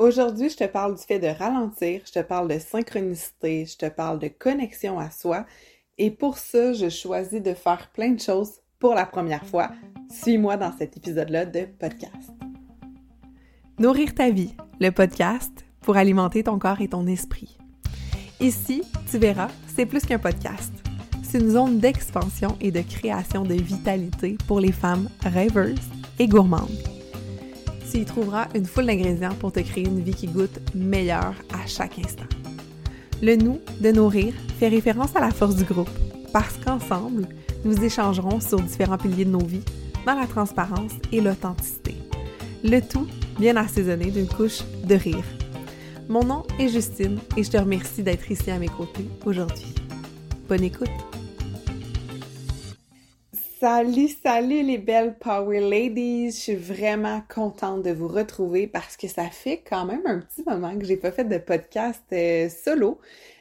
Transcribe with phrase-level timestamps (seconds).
[0.00, 3.86] Aujourd'hui, je te parle du fait de ralentir, je te parle de synchronicité, je te
[3.86, 5.44] parle de connexion à soi.
[5.98, 9.68] Et pour ça, je choisis de faire plein de choses pour la première fois.
[10.10, 12.30] Suis-moi dans cet épisode-là de podcast.
[13.78, 17.58] Nourrir ta vie, le podcast pour alimenter ton corps et ton esprit.
[18.40, 18.80] Ici,
[19.10, 20.72] tu verras, c'est plus qu'un podcast.
[21.22, 26.99] C'est une zone d'expansion et de création de vitalité pour les femmes rêveuses et gourmandes
[27.90, 31.66] tu y trouveras une foule d'ingrédients pour te créer une vie qui goûte meilleure à
[31.66, 32.24] chaque instant.
[33.22, 35.90] Le nous de nourrir fait référence à la force du groupe,
[36.32, 37.26] parce qu'ensemble,
[37.64, 39.64] nous échangerons sur différents piliers de nos vies,
[40.06, 41.94] dans la transparence et l'authenticité.
[42.64, 43.06] Le tout
[43.38, 45.24] bien assaisonné d'une couche de rire.
[46.08, 49.74] Mon nom est Justine et je te remercie d'être ici à mes côtés aujourd'hui.
[50.48, 51.19] Bonne écoute!
[53.60, 56.30] Salut, salut les belles Power Ladies!
[56.30, 60.42] Je suis vraiment contente de vous retrouver parce que ça fait quand même un petit
[60.46, 62.98] moment que j'ai pas fait de podcast euh, solo,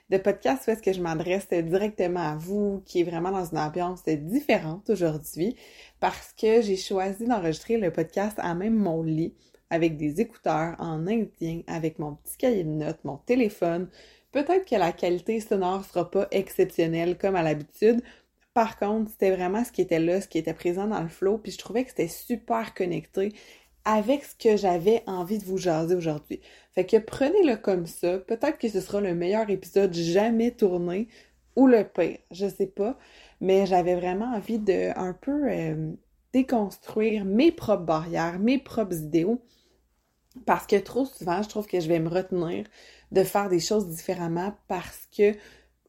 [0.09, 3.59] de podcast où est-ce que je m'adresse directement à vous, qui est vraiment dans une
[3.59, 5.55] ambiance différente aujourd'hui,
[6.02, 9.33] parce que j'ai choisi d'enregistrer le podcast à même mon lit,
[9.69, 13.88] avec des écouteurs en indien, avec mon petit cahier de notes, mon téléphone.
[14.33, 18.01] Peut-être que la qualité sonore sera pas exceptionnelle comme à l'habitude,
[18.59, 21.38] par contre, c'était vraiment ce qui était là, ce qui était présent dans le flow,
[21.38, 23.31] puis je trouvais que c'était super connecté
[23.85, 26.41] avec ce que j'avais envie de vous jaser aujourd'hui.
[26.75, 28.17] Fait que prenez-le comme ça.
[28.17, 31.07] Peut-être que ce sera le meilleur épisode jamais tourné
[31.55, 32.97] ou le pire, je sais pas.
[33.39, 35.94] Mais j'avais vraiment envie de un peu euh,
[36.33, 39.41] déconstruire mes propres barrières, mes propres idéaux.
[40.45, 42.66] Parce que trop souvent, je trouve que je vais me retenir
[43.13, 45.33] de faire des choses différemment parce que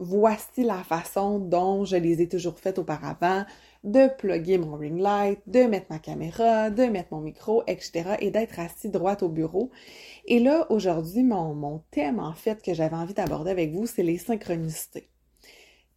[0.01, 3.45] voici la façon dont je les ai toujours faites auparavant,
[3.85, 8.17] de plugger mon ring light, de mettre ma caméra, de mettre mon micro, etc.
[8.19, 9.71] et d'être assis droite au bureau.
[10.27, 14.03] Et là, aujourd'hui, mon, mon thème, en fait, que j'avais envie d'aborder avec vous, c'est
[14.03, 15.09] les synchronicités.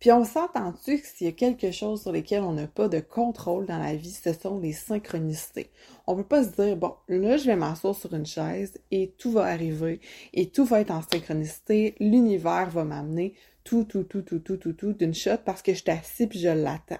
[0.03, 2.99] Puis on s'entend-tu que s'il y a quelque chose sur lequel on n'a pas de
[2.99, 5.69] contrôle dans la vie, ce sont les synchronicités.
[6.07, 9.31] On peut pas se dire, bon, là, je vais m'asseoir sur une chaise et tout
[9.31, 10.01] va arriver
[10.33, 14.73] et tout va être en synchronicité, l'univers va m'amener tout, tout, tout, tout, tout, tout,
[14.73, 16.97] tout d'une shot parce que je assis puis je l'attends.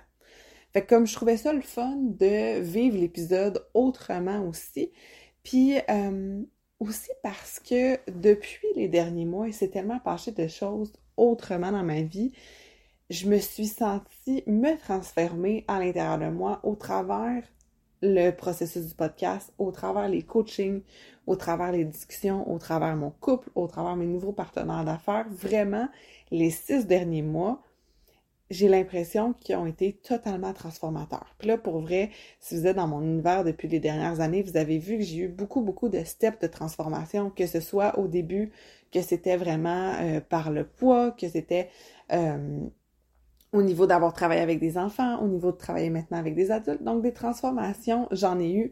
[0.74, 4.92] Fait que comme je trouvais ça le fun de vivre l'épisode autrement aussi,
[5.44, 6.42] puis euh,
[6.80, 11.84] aussi parce que depuis les derniers mois, il s'est tellement passé de choses autrement dans
[11.84, 12.32] ma vie,
[13.10, 17.44] je me suis sentie me transformer à l'intérieur de moi au travers
[18.02, 20.82] le processus du podcast, au travers les coachings,
[21.26, 25.26] au travers les discussions, au travers mon couple, au travers mes nouveaux partenaires d'affaires.
[25.30, 25.88] Vraiment,
[26.32, 27.62] les six derniers mois,
[28.50, 31.36] j'ai l'impression qu'ils ont été totalement transformateurs.
[31.40, 34.58] Puis là, pour vrai, si vous êtes dans mon univers depuis les dernières années, vous
[34.58, 38.08] avez vu que j'ai eu beaucoup, beaucoup de steps de transformation, que ce soit au
[38.08, 38.52] début,
[38.92, 41.70] que c'était vraiment euh, par le poids, que c'était
[42.12, 42.60] euh,
[43.54, 46.84] au niveau d'avoir travaillé avec des enfants, au niveau de travailler maintenant avec des adultes.
[46.84, 48.72] Donc, des transformations, j'en ai eu,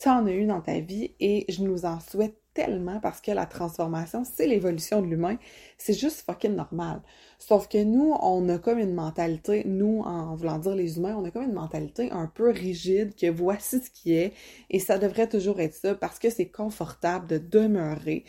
[0.00, 3.46] t'en as eu dans ta vie et je nous en souhaite tellement parce que la
[3.46, 5.36] transformation, c'est l'évolution de l'humain.
[5.78, 7.02] C'est juste fucking normal.
[7.40, 11.24] Sauf que nous, on a comme une mentalité, nous, en voulant dire les humains, on
[11.24, 14.34] a comme une mentalité un peu rigide que voici ce qui est
[14.68, 18.24] et ça devrait toujours être ça parce que c'est confortable de demeurer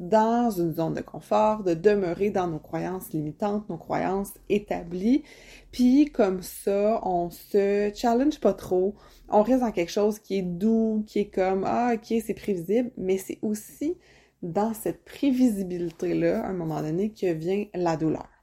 [0.00, 5.22] dans une zone de confort, de demeurer dans nos croyances limitantes, nos croyances établies.
[5.70, 8.96] Puis comme ça, on se challenge pas trop,
[9.28, 12.90] on reste dans quelque chose qui est doux, qui est comme ah ok c'est prévisible,
[12.96, 13.96] mais c'est aussi
[14.42, 18.35] dans cette prévisibilité-là, à un moment donné, que vient la douleur.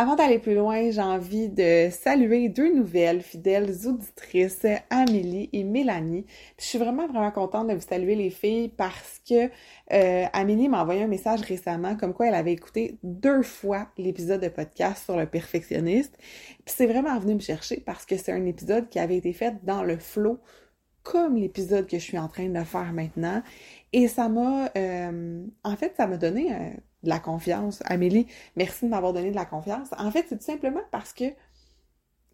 [0.00, 6.24] Avant d'aller plus loin, j'ai envie de saluer deux nouvelles fidèles auditrices, Amélie et Mélanie.
[6.56, 9.50] je suis vraiment, vraiment contente de vous saluer les filles parce que
[9.92, 14.40] euh, Amélie m'a envoyé un message récemment comme quoi elle avait écouté deux fois l'épisode
[14.40, 16.16] de podcast sur le perfectionniste.
[16.16, 19.56] Puis c'est vraiment venu me chercher parce que c'est un épisode qui avait été fait
[19.64, 20.38] dans le flow
[21.02, 23.42] comme l'épisode que je suis en train de faire maintenant.
[23.92, 26.70] Et ça m'a, euh, en fait, ça m'a donné euh,
[27.02, 27.82] de la confiance.
[27.86, 29.88] Amélie, merci de m'avoir donné de la confiance.
[29.98, 31.34] En fait, c'est tout simplement parce que, tu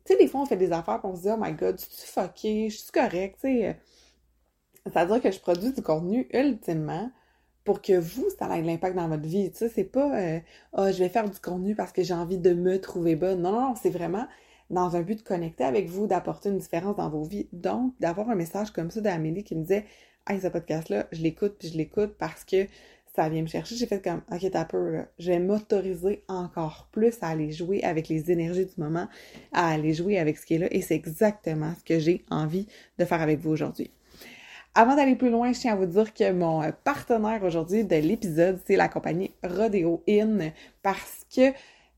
[0.06, 1.84] sais, des fois, on fait des affaires et on se dit, oh my god, je
[1.84, 3.78] suis fucké, je suis correct, tu sais.
[4.86, 7.10] C'est-à-dire que je produis du contenu ultimement
[7.64, 9.50] pour que vous, ça ait de l'impact dans votre vie.
[9.50, 10.40] Tu sais, c'est pas, euh,
[10.74, 13.40] oh, je vais faire du contenu parce que j'ai envie de me trouver bonne.
[13.40, 14.26] Non, non, c'est vraiment
[14.70, 17.48] dans un but de connecter avec vous, d'apporter une différence dans vos vies.
[17.52, 19.86] Donc, d'avoir un message comme ça d'Amélie qui me disait,
[20.28, 22.66] hey, ce podcast-là, je l'écoute, puis je l'écoute parce que
[23.14, 23.76] ça vient me chercher.
[23.76, 28.08] J'ai fait comme, ok, t'as peur, je vais m'autoriser encore plus à aller jouer avec
[28.08, 29.08] les énergies du moment,
[29.52, 32.66] à aller jouer avec ce qui est là, et c'est exactement ce que j'ai envie
[32.98, 33.90] de faire avec vous aujourd'hui.
[34.76, 38.58] Avant d'aller plus loin, je tiens à vous dire que mon partenaire aujourd'hui de l'épisode,
[38.66, 40.52] c'est la compagnie Rodeo Inn
[40.82, 41.52] parce que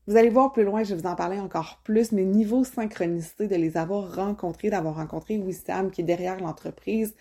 [0.05, 3.47] vous allez voir plus loin, je vais vous en parler encore plus, mais niveau synchronicité,
[3.47, 7.15] de les avoir rencontrés, d'avoir rencontré Wissam qui est derrière l'entreprise,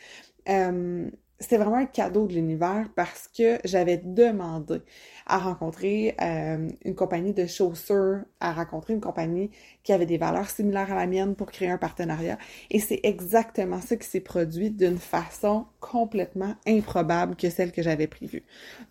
[0.49, 4.81] euh, c'était vraiment un cadeau de l'univers parce que j'avais demandé
[5.27, 9.51] à rencontrer euh, une compagnie de chaussures, à rencontrer une compagnie
[9.87, 12.39] qui avait des valeurs similaires à la mienne pour créer un partenariat.
[12.71, 18.09] Et c'est exactement ça qui s'est produit d'une façon complètement improbable que celle que j'avais
[18.09, 18.43] prévue.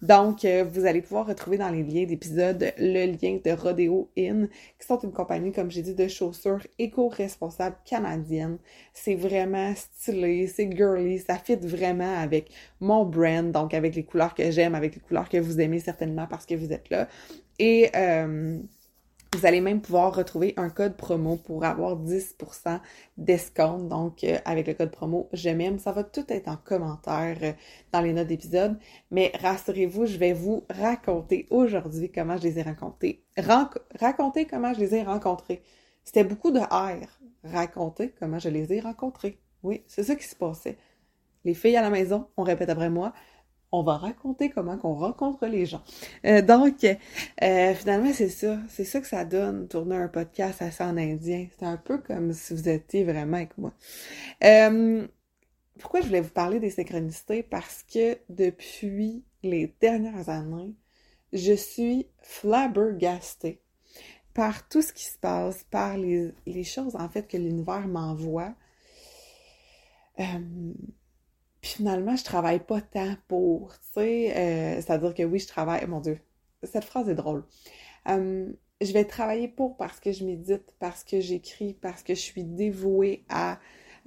[0.02, 4.48] Donc, euh, vous allez pouvoir retrouver dans les liens d'épisode le lien de Rodeo Inn,
[4.80, 8.58] qui sont une compagnie, comme j'ai dit, de chaussures éco-responsables canadiennes.
[8.94, 14.34] C'est vraiment stylé, c'est girly, ça fit vraiment avec mon brand, donc avec les couleurs
[14.34, 17.10] que j'aime, avec les couleurs que vous aimez certainement parce que vous êtes là.
[17.60, 18.58] Et euh,
[19.36, 22.80] vous allez même pouvoir retrouver un code promo pour avoir 10%
[23.18, 23.88] d'escompte.
[23.88, 27.52] Donc, euh, avec le code promo Je ça va tout être en commentaire euh,
[27.92, 28.78] dans les notes d'épisode.
[29.12, 33.24] Mais rassurez-vous, je vais vous raconter aujourd'hui comment je les ai rencontrés.
[34.00, 35.62] raconter comment je les ai rencontrés.
[36.06, 37.08] C'était beaucoup de R.
[37.44, 39.40] Raconter comment je les ai rencontrés.
[39.64, 40.78] Oui, c'est ça qui se passait.
[41.44, 43.14] Les filles à la maison, on répète après moi,
[43.76, 45.82] on va raconter comment qu'on rencontre les gens.
[46.26, 48.58] Euh, donc, euh, finalement, c'est ça.
[48.70, 51.48] C'est ça que ça donne, tourner un podcast à en indien.
[51.58, 53.74] C'est un peu comme si vous étiez vraiment avec moi.
[54.44, 55.06] Euh,
[55.80, 57.44] pourquoi je voulais vous parler des synchronicités?
[57.44, 60.74] Parce que depuis les dernières années,
[61.34, 63.62] je suis flabbergastée
[64.34, 68.54] par tout ce qui se passe, par les choses, en fait, que l'univers m'envoie
[71.68, 76.00] finalement, je travaille pas tant pour, tu sais, euh, c'est-à-dire que oui, je travaille, mon
[76.00, 76.20] Dieu,
[76.64, 77.44] cette phrase est drôle.
[78.06, 82.20] Hum, je vais travailler pour parce que je médite, parce que j'écris, parce que je
[82.20, 83.60] suis dévouée à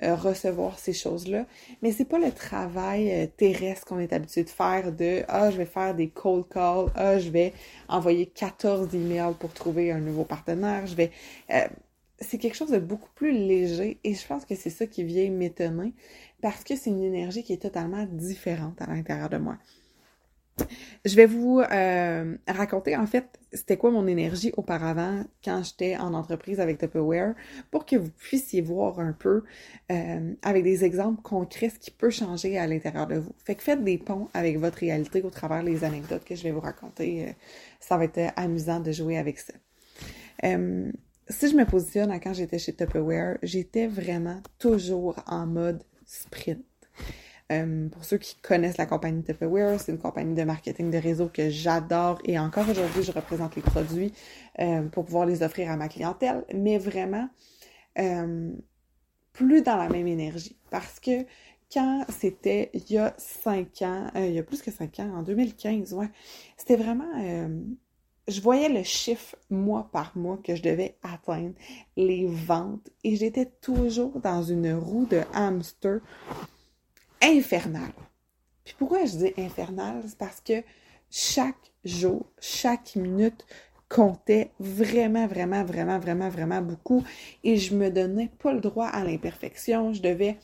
[0.05, 1.47] euh, recevoir ces choses-là.
[1.83, 5.57] Mais c'est pas le travail euh, terrestre qu'on est habitué de faire de ah je
[5.57, 7.53] vais faire des cold calls, ah je vais
[7.89, 11.11] envoyer 14 emails pour trouver un nouveau partenaire, je vais
[12.21, 15.31] c'est quelque chose de beaucoup plus léger et je pense que c'est ça qui vient
[15.31, 15.95] m'étonner
[16.41, 19.59] parce que c'est une énergie qui est totalement différente à l'intérieur de moi.
[21.05, 26.15] Je vais vous euh, raconter en fait c'était quoi mon énergie auparavant quand j'étais en
[26.15, 27.35] entreprise avec Tupperware
[27.71, 29.45] pour que vous puissiez voir un peu
[29.93, 33.33] euh, avec des exemples concrets ce qui peut changer à l'intérieur de vous.
[33.45, 36.51] Fait que faites des ponts avec votre réalité au travers des anecdotes que je vais
[36.51, 37.29] vous raconter.
[37.29, 37.33] Euh,
[37.81, 39.55] ça va être amusant de jouer avec ça
[41.31, 46.65] si je me positionne à quand j'étais chez Tupperware, j'étais vraiment toujours en mode sprint.
[47.51, 51.29] Euh, pour ceux qui connaissent la compagnie Tupperware, c'est une compagnie de marketing de réseau
[51.29, 54.13] que j'adore et encore aujourd'hui, je représente les produits
[54.59, 57.29] euh, pour pouvoir les offrir à ma clientèle, mais vraiment
[57.99, 58.53] euh,
[59.33, 60.59] plus dans la même énergie.
[60.71, 61.25] Parce que
[61.73, 65.23] quand c'était il y a cinq ans, il y a plus que cinq ans, en
[65.23, 66.11] 2015, ouais,
[66.57, 67.13] c'était vraiment
[68.29, 71.55] je voyais le chiffre mois par mois que je devais atteindre,
[71.97, 76.01] les ventes, et j'étais toujours dans une roue de hamster
[77.23, 77.93] infernale.
[78.65, 80.03] Puis pourquoi je dis infernale?
[80.07, 80.63] C'est parce que
[81.11, 83.47] chaque jour, chaque minute
[83.89, 87.03] comptait vraiment, vraiment, vraiment, vraiment, vraiment beaucoup,
[87.45, 89.95] et je me donnais pas le droit à l'imperfection.
[89.95, 90.37] Je devais,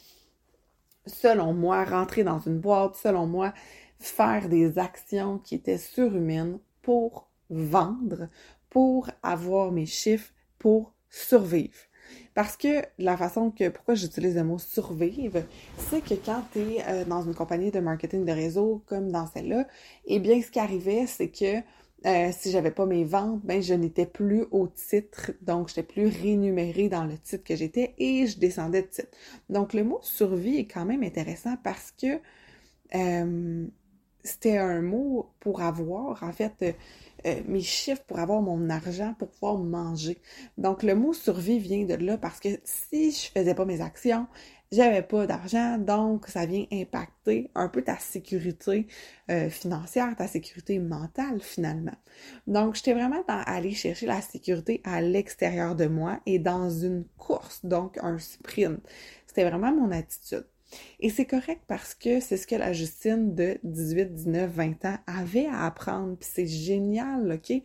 [1.06, 3.52] selon moi, rentrer dans une boîte, selon moi,
[3.98, 8.28] faire des actions qui étaient surhumaines pour vendre
[8.70, 11.78] pour avoir mes chiffres pour survivre.
[12.34, 15.42] Parce que la façon que, pourquoi j'utilise le mot survivre,
[15.78, 19.26] c'est que quand tu es euh, dans une compagnie de marketing de réseau comme dans
[19.26, 19.66] celle-là,
[20.06, 21.62] eh bien, ce qui arrivait, c'est que
[22.06, 26.06] euh, si j'avais pas mes ventes, ben je n'étais plus au titre, donc j'étais plus
[26.06, 29.08] rémunérée dans le titre que j'étais et je descendais de titre.
[29.48, 32.20] Donc le mot survie est quand même intéressant parce que
[32.94, 33.66] euh,
[34.22, 36.76] c'était un mot pour avoir, en fait,
[37.26, 40.20] euh, mes chiffres pour avoir mon argent pour pouvoir manger.
[40.58, 44.26] Donc le mot survie vient de là parce que si je faisais pas mes actions,
[44.72, 48.86] j'avais pas d'argent, donc ça vient impacter un peu ta sécurité
[49.30, 51.94] euh, financière, ta sécurité mentale finalement.
[52.46, 57.04] Donc j'étais vraiment dans aller chercher la sécurité à l'extérieur de moi et dans une
[57.18, 58.80] course, donc un sprint.
[59.26, 60.46] C'était vraiment mon attitude.
[61.00, 64.98] Et c'est correct parce que c'est ce que la Justine de 18, 19, 20 ans
[65.06, 66.16] avait à apprendre.
[66.16, 67.62] Puis c'est génial, OK?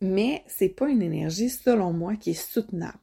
[0.00, 2.98] Mais c'est pas une énergie, selon moi, qui est soutenable.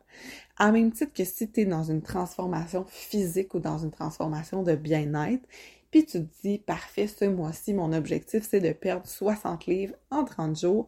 [0.60, 4.62] En même titre que si tu es dans une transformation physique ou dans une transformation
[4.62, 5.48] de bien-être,
[5.90, 10.24] puis tu te dis, parfait, ce mois-ci, mon objectif, c'est de perdre 60 livres en
[10.24, 10.88] 30 jours,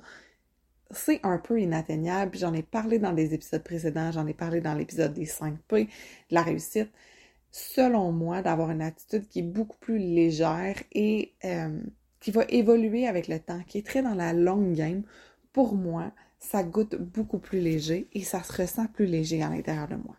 [0.92, 2.38] c'est un peu inatteignable.
[2.38, 5.86] J'en ai parlé dans des épisodes précédents, j'en ai parlé dans l'épisode des 5 P,
[5.86, 5.90] de
[6.32, 6.90] la réussite
[7.56, 11.80] selon moi, d'avoir une attitude qui est beaucoup plus légère et euh,
[12.20, 15.04] qui va évoluer avec le temps, qui est très dans la longue game.
[15.54, 19.88] Pour moi, ça goûte beaucoup plus léger et ça se ressent plus léger à l'intérieur
[19.88, 20.18] de moi.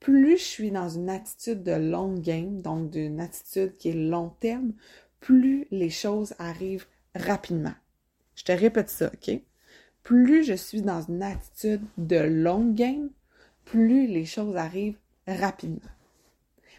[0.00, 4.30] Plus je suis dans une attitude de long game, donc d'une attitude qui est long
[4.40, 4.72] terme,
[5.20, 7.74] plus les choses arrivent rapidement.
[8.34, 9.40] Je te répète ça, OK?
[10.02, 13.10] Plus je suis dans une attitude de long game,
[13.64, 14.98] plus les choses arrivent
[15.28, 15.78] rapidement.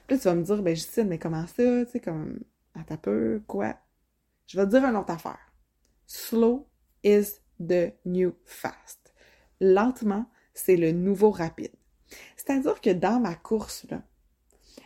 [0.07, 1.85] Puis tu vas me dire, ben Justine, mais comment ça?
[1.85, 2.39] Tu sais, comme,
[2.74, 3.75] à ta peu, quoi?
[4.47, 5.53] Je vais te dire une autre affaire.
[6.05, 6.67] Slow
[7.03, 9.13] is the new fast.
[9.59, 11.71] Lentement, c'est le nouveau rapide.
[12.35, 14.03] C'est-à-dire que dans ma course, là,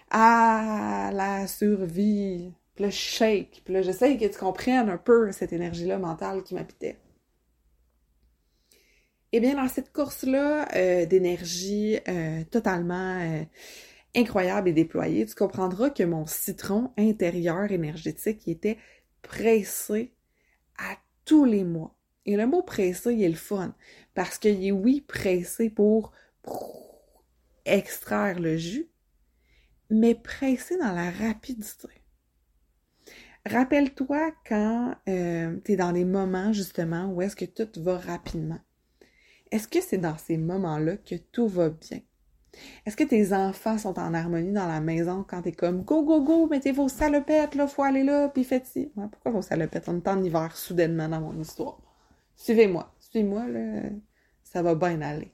[0.09, 5.31] à la survie, puis là, je shake, puis là, j'essaye que tu comprennes un peu
[5.31, 6.97] cette énergie-là mentale qui m'habitait.
[9.31, 13.43] Eh bien, dans cette course-là euh, d'énergie euh, totalement euh,
[14.19, 18.77] incroyable et déployée, tu comprendras que mon citron intérieur énergétique était
[19.21, 20.13] pressé
[20.77, 21.95] à tous les mois.
[22.25, 23.75] Et le mot pressé, il est le fun,
[24.13, 26.11] parce qu'il est, oui, pressé pour
[27.65, 28.89] extraire le jus,
[29.89, 31.87] mais pressé dans la rapidité.
[33.45, 38.59] Rappelle-toi quand euh, tu es dans des moments justement où est-ce que tout va rapidement.
[39.51, 42.01] Est-ce que c'est dans ces moments-là que tout va bien?
[42.85, 46.21] Est-ce que tes enfants sont en harmonie dans la maison quand t'es comme go, go,
[46.21, 48.91] go, mettez vos salopettes, là, faut aller là, puis faites-ci?
[48.95, 49.87] pourquoi vos salopettes?
[49.87, 51.77] On est en hiver soudainement dans mon histoire.
[52.35, 53.89] Suivez-moi, suivez-moi, là,
[54.43, 55.31] ça va bien aller.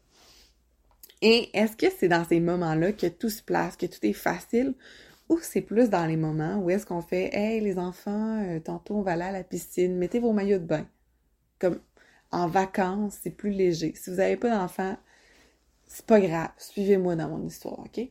[1.22, 4.76] Et est-ce que c'est dans ces moments-là que tout se place, que tout est facile,
[5.30, 8.96] ou c'est plus dans les moments où est-ce qu'on fait Hey les enfants, euh, tantôt
[8.96, 10.86] on va aller à la piscine, mettez vos maillots de bain.
[11.60, 11.80] Comme
[12.32, 13.94] en vacances, c'est plus léger.
[13.96, 14.98] Si vous n'avez pas d'enfants,
[15.88, 17.96] c'est pas grave, suivez-moi dans mon histoire, OK?
[17.96, 18.10] Tout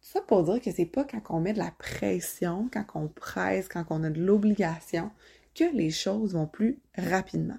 [0.00, 3.68] ça pour dire que c'est pas quand on met de la pression, quand on presse,
[3.68, 5.10] quand on a de l'obligation,
[5.54, 7.58] que les choses vont plus rapidement.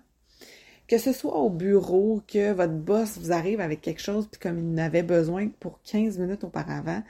[0.88, 4.58] Que ce soit au bureau, que votre boss vous arrive avec quelque chose, puis comme
[4.60, 7.04] il n'avait besoin pour 15 minutes auparavant,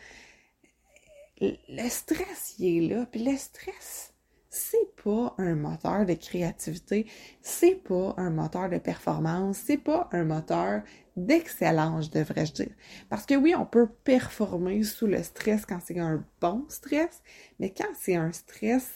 [1.40, 3.06] le stress, il est là.
[3.06, 4.14] Puis le stress,
[4.50, 7.06] c'est pas un moteur de créativité,
[7.42, 10.82] c'est pas un moteur de performance, c'est pas un moteur
[11.16, 12.76] d'excellence, devrais-je dire.
[13.10, 17.22] Parce que oui, on peut performer sous le stress quand c'est un bon stress,
[17.60, 18.90] mais quand c'est un stress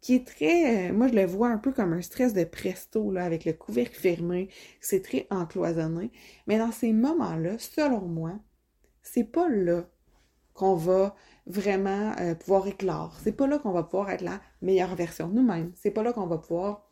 [0.00, 3.10] qui est très, euh, moi je le vois un peu comme un stress de presto,
[3.10, 4.48] là, avec le couvercle fermé,
[4.80, 6.12] c'est très encloisonné.
[6.46, 8.38] Mais dans ces moments-là, selon moi,
[9.02, 9.88] c'est pas là
[10.54, 11.14] qu'on va
[11.48, 13.16] vraiment euh, pouvoir éclore.
[13.22, 15.72] C'est pas là qu'on va pouvoir être la meilleure version de nous-mêmes.
[15.74, 16.86] C'est pas là qu'on va pouvoir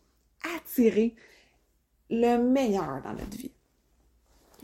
[0.56, 1.14] attirer
[2.10, 3.52] le meilleur dans notre vie.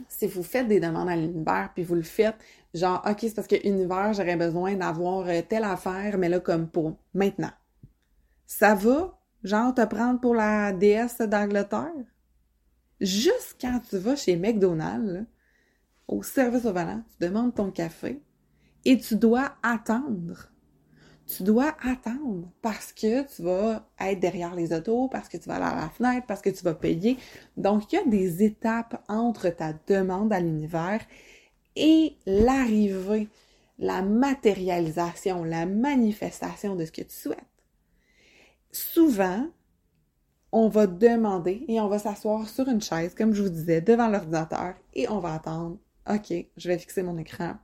[0.09, 2.35] Si vous faites des demandes à l'univers, puis vous le faites,
[2.73, 6.67] genre, OK, c'est parce que l'univers, j'aurais besoin d'avoir euh, telle affaire, mais là, comme
[6.67, 7.51] pour maintenant.
[8.47, 11.93] Ça va, genre, te prendre pour la déesse d'Angleterre?
[12.99, 15.25] Juste quand tu vas chez McDonald's,
[16.07, 18.21] au service au volant, tu demandes ton café,
[18.85, 20.49] et tu dois attendre.
[21.25, 25.55] Tu dois attendre parce que tu vas être derrière les autos, parce que tu vas
[25.55, 27.17] aller à la fenêtre, parce que tu vas payer.
[27.55, 30.99] Donc, il y a des étapes entre ta demande à l'univers
[31.75, 33.29] et l'arrivée,
[33.79, 37.39] la matérialisation, la manifestation de ce que tu souhaites.
[38.71, 39.47] Souvent,
[40.51, 44.07] on va demander et on va s'asseoir sur une chaise, comme je vous disais, devant
[44.07, 45.77] l'ordinateur et on va attendre.
[46.07, 47.55] OK, je vais fixer mon écran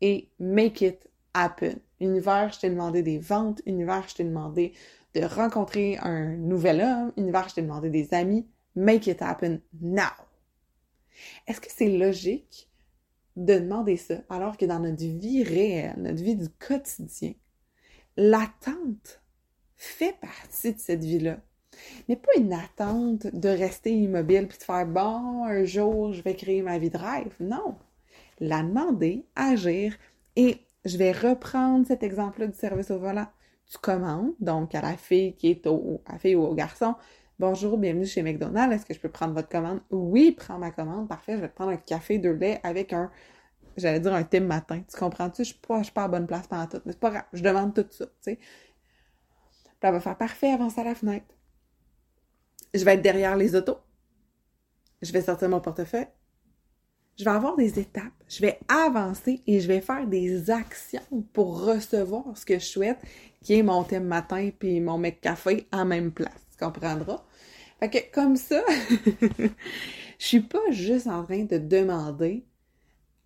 [0.00, 1.80] et make it happen.
[2.00, 3.60] Univers, je t'ai demandé des ventes.
[3.66, 4.72] Univers, je t'ai demandé
[5.14, 7.12] de rencontrer un nouvel homme.
[7.16, 8.46] Univers, je t'ai demandé des amis.
[8.76, 10.14] Make it happen now.
[11.46, 12.68] Est-ce que c'est logique
[13.36, 17.34] de demander ça alors que dans notre vie réelle, notre vie du quotidien,
[18.16, 19.22] l'attente
[19.76, 21.38] fait partie de cette vie-là?
[22.08, 26.34] Mais pas une attente de rester immobile puis de faire bon, un jour, je vais
[26.34, 27.34] créer ma vie de rêve.
[27.40, 27.76] Non
[28.40, 29.96] la demander, agir
[30.36, 33.26] et je vais reprendre cet exemple-là du service au volant.
[33.70, 36.94] Tu commandes, donc à la fille qui est au, à fille ou au garçon,
[37.40, 38.74] Bonjour, bienvenue chez McDonald's.
[38.74, 39.80] Est-ce que je peux prendre votre commande?
[39.90, 41.06] Oui, prends ma commande.
[41.06, 43.12] Parfait, je vais prendre un café, deux lait avec un,
[43.76, 44.82] j'allais dire un thé matin.
[44.90, 45.44] Tu comprends-tu?
[45.44, 46.80] Je suis pas, suis pas à bonne place pendant tout.
[46.84, 47.24] Mais c'est pas grave.
[47.32, 48.38] Je demande tout ça, tu sais.
[49.80, 51.32] Puis va faire parfait, avance à la fenêtre.
[52.74, 53.78] Je vais être derrière les autos.
[55.00, 56.08] Je vais sortir mon portefeuille
[57.18, 61.00] je vais avoir des étapes, je vais avancer et je vais faire des actions
[61.32, 62.98] pour recevoir ce que je souhaite,
[63.42, 66.46] qui est mon thème matin puis mon mec café en même place.
[66.52, 67.24] Tu comprendras?
[67.80, 68.62] Fait que comme ça,
[69.38, 69.48] je
[70.18, 72.44] suis pas juste en train de demander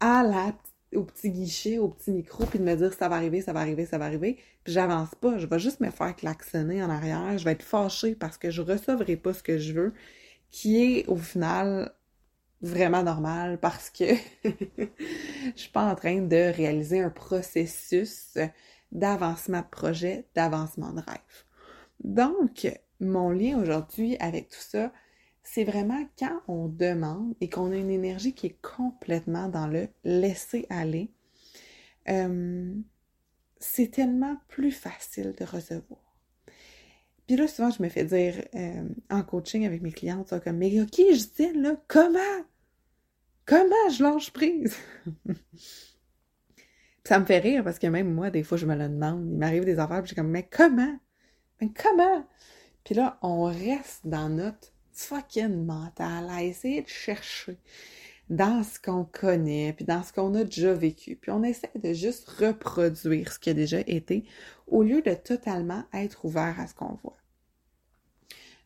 [0.01, 0.55] à la
[0.95, 3.61] au petit guichet, au petit micro, puis de me dire ça va arriver, ça va
[3.61, 7.39] arriver, ça va arriver, puis j'avance pas, je vais juste me faire klaxonner en arrière,
[7.39, 9.95] je vais être fâchée parce que je recevrai pas ce que je veux,
[10.51, 11.93] qui est au final
[12.63, 14.15] vraiment normal parce que
[14.45, 14.87] je
[15.57, 18.39] suis pas en train de réaliser un processus
[18.93, 21.45] d'avancement de projet, d'avancement de rêve.
[22.05, 22.69] Donc,
[23.01, 24.93] mon lien aujourd'hui avec tout ça,
[25.43, 29.89] c'est vraiment quand on demande et qu'on a une énergie qui est complètement dans le
[30.05, 31.11] laisser aller,
[32.09, 32.73] euh,
[33.59, 36.01] c'est tellement plus facile de recevoir.
[37.27, 40.81] Puis là, souvent, je me fais dire euh, en coaching avec mes clientes, comme, mais
[40.81, 42.45] OK, dis, là, comment?
[43.45, 44.77] Comment je lâche prise?
[47.05, 49.27] ça me fait rire parce que même moi, des fois, je me le demande.
[49.31, 50.99] Il m'arrive des affaires, puis je suis comme, mais comment?
[51.61, 52.27] Mais comment?
[52.85, 57.59] Puis là, on reste dans notre fucking mental à essayer de chercher
[58.31, 61.17] dans ce qu'on connaît, puis dans ce qu'on a déjà vécu.
[61.17, 64.25] Puis on essaie de juste reproduire ce qui a déjà été
[64.67, 67.22] au lieu de totalement être ouvert à ce qu'on voit.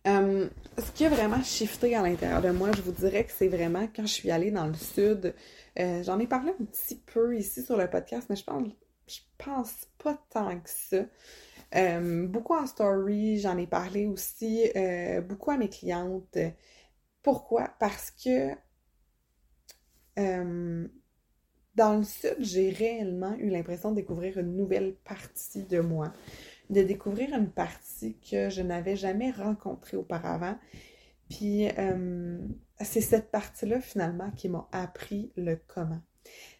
[0.07, 0.49] Euh,
[0.79, 3.89] ce qui a vraiment shifté à l'intérieur de moi, je vous dirais que c'est vraiment
[3.95, 5.35] quand je suis allée dans le sud.
[5.79, 8.69] Euh, j'en ai parlé un petit peu ici sur le podcast, mais je pense,
[9.39, 11.05] pense pas tant que ça.
[11.75, 14.71] Euh, beaucoup en story, j'en ai parlé aussi
[15.29, 16.39] beaucoup à mes clientes.
[17.23, 17.75] Pourquoi?
[17.81, 18.53] Parce que
[21.77, 26.13] dans le sud, j'ai réellement eu l'impression de découvrir une nouvelle partie de moi,
[26.71, 30.59] de découvrir une partie que je n'avais jamais rencontrée auparavant.
[31.29, 31.69] Puis
[32.81, 36.01] c'est cette partie-là finalement qui m'a appris le comment.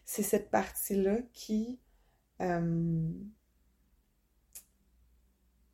[0.05, 1.79] C'est cette partie-là qui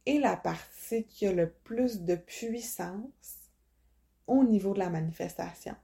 [0.05, 3.51] est la partie qui a le plus de puissance
[4.27, 5.75] au niveau de la manifestation.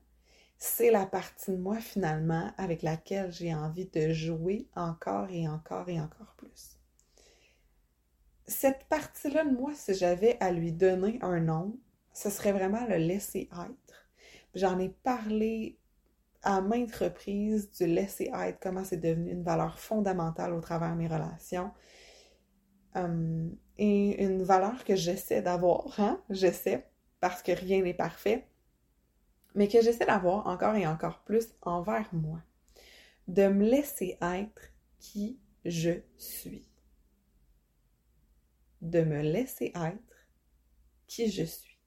[0.58, 5.88] C'est la partie de moi finalement avec laquelle j'ai envie de jouer encore et encore
[5.88, 6.79] et encore plus.
[8.50, 11.78] Cette partie-là de moi, si j'avais à lui donner un nom,
[12.14, 14.10] ce serait vraiment le laisser être.
[14.56, 15.78] J'en ai parlé
[16.42, 20.98] à maintes reprises du laisser être, comment c'est devenu une valeur fondamentale au travers de
[20.98, 21.70] mes relations.
[22.96, 26.20] Hum, et une valeur que j'essaie d'avoir, hein?
[26.32, 28.48] J'essaie, parce que rien n'est parfait,
[29.54, 32.42] mais que j'essaie d'avoir encore et encore plus envers moi.
[33.28, 36.69] De me laisser être qui je suis.
[38.82, 40.28] De me laisser être
[41.08, 41.78] qui je suis.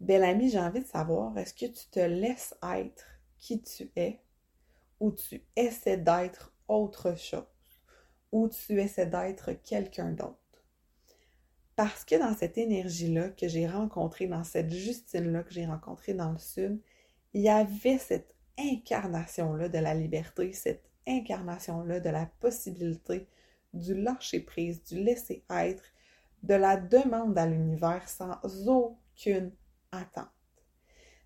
[0.00, 3.06] Belle amie, j'ai envie de savoir, est-ce que tu te laisses être
[3.38, 4.20] qui tu es
[4.98, 7.44] ou tu essaies d'être autre chose?
[8.32, 10.36] ou tu essaies d'être quelqu'un d'autre?
[11.76, 16.32] Parce que dans cette énergie-là que j'ai rencontrée, dans cette Justine-là que j'ai rencontrée dans
[16.32, 16.80] le Sud,
[17.32, 23.26] il y avait cette incarnation-là de la liberté, cette incarnation-là de la possibilité
[23.74, 25.84] du lâcher-prise, du laisser-être,
[26.42, 29.52] de la demande à l'univers sans aucune
[29.92, 30.28] attente,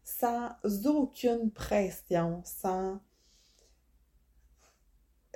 [0.05, 0.51] sans
[0.87, 3.01] aucune pression, sans...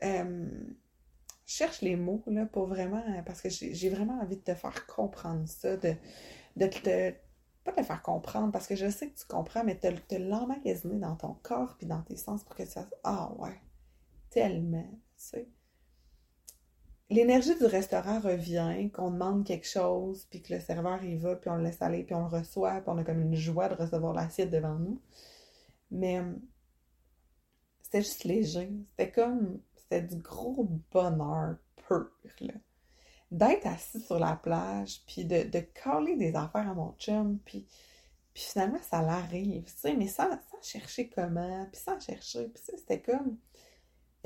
[0.05, 0.47] Euh,
[1.47, 5.49] cherche les mots là, pour vraiment, parce que j'ai vraiment envie de te faire comprendre
[5.49, 5.95] ça, de,
[6.57, 7.15] de te,
[7.65, 10.99] pas te faire comprendre, parce que je sais que tu comprends, mais te, te l'emmagasiner
[10.99, 13.61] dans ton corps puis dans tes sens pour que tu fasses Ah ouais,
[14.31, 15.49] tellement, tu sais.
[17.11, 21.49] L'énergie du restaurant revient, qu'on demande quelque chose, puis que le serveur y va, puis
[21.49, 23.75] on le laisse aller, puis on le reçoit, puis on a comme une joie de
[23.75, 25.01] recevoir l'assiette devant nous.
[25.91, 26.21] Mais
[27.83, 28.71] c'était juste léger.
[28.91, 32.55] C'était comme c'était du gros bonheur pur, là.
[33.31, 37.67] D'être assis sur la plage, puis de, de coller des affaires à mon chum, puis,
[38.35, 40.31] puis finalement, ça l'arrive, tu sais, mais sans,
[40.63, 43.39] chercher comment, puis sans chercher, puis c'était comme...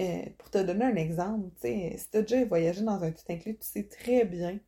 [0.00, 3.58] Euh, pour te donner un exemple, si tu as déjà voyagé dans un tout inclus,
[3.58, 4.58] tu sais très bien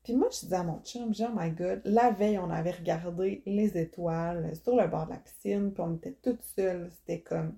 [0.04, 3.42] Puis moi, je disais à mon chum, oh my god, la veille, on avait regardé
[3.46, 7.56] les étoiles sur le bord de la piscine, puis on était toutes seules, c'était comme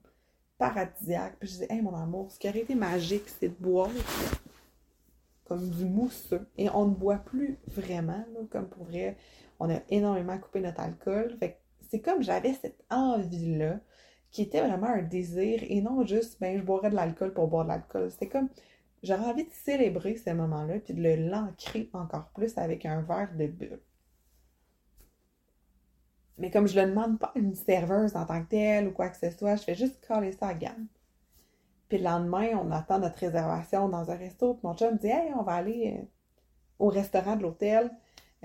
[0.57, 1.37] paradisiaque.
[1.39, 3.89] Puis je disais, hey mon amour, ce qui aurait été magique, c'est de boire
[5.45, 6.47] comme du mousseux.
[6.57, 9.17] Et on ne boit plus vraiment, comme pour vrai
[9.59, 11.35] on a énormément coupé notre alcool.
[11.39, 13.79] Fait c'est comme j'avais cette envie-là,
[14.31, 17.63] qui était vraiment un désir, et non juste, ben, je boirais de l'alcool pour boire
[17.63, 18.11] de l'alcool.
[18.11, 18.49] C'était comme,
[19.03, 23.33] j'aurais envie de célébrer ces moments-là, puis de le l'ancrer encore plus avec un verre
[23.35, 23.81] de bulle.
[26.37, 29.09] Mais comme je le demande pas à une serveuse en tant que telle ou quoi
[29.09, 30.87] que ce soit, je fais juste coller ça à gamme.
[31.87, 34.55] Puis le lendemain, on attend notre réservation dans un resto.
[34.55, 36.05] Puis mon chum me dit Hey, on va aller euh,
[36.79, 37.91] au restaurant de l'hôtel,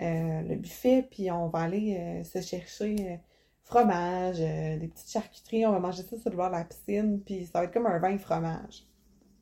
[0.01, 3.21] euh, le buffet, puis on va aller euh, se chercher
[3.65, 5.67] fromage, des petites charcuteries.
[5.67, 7.87] On va manger ça sur le bord de la piscine, puis ça va être comme
[7.87, 8.85] un vin fromage.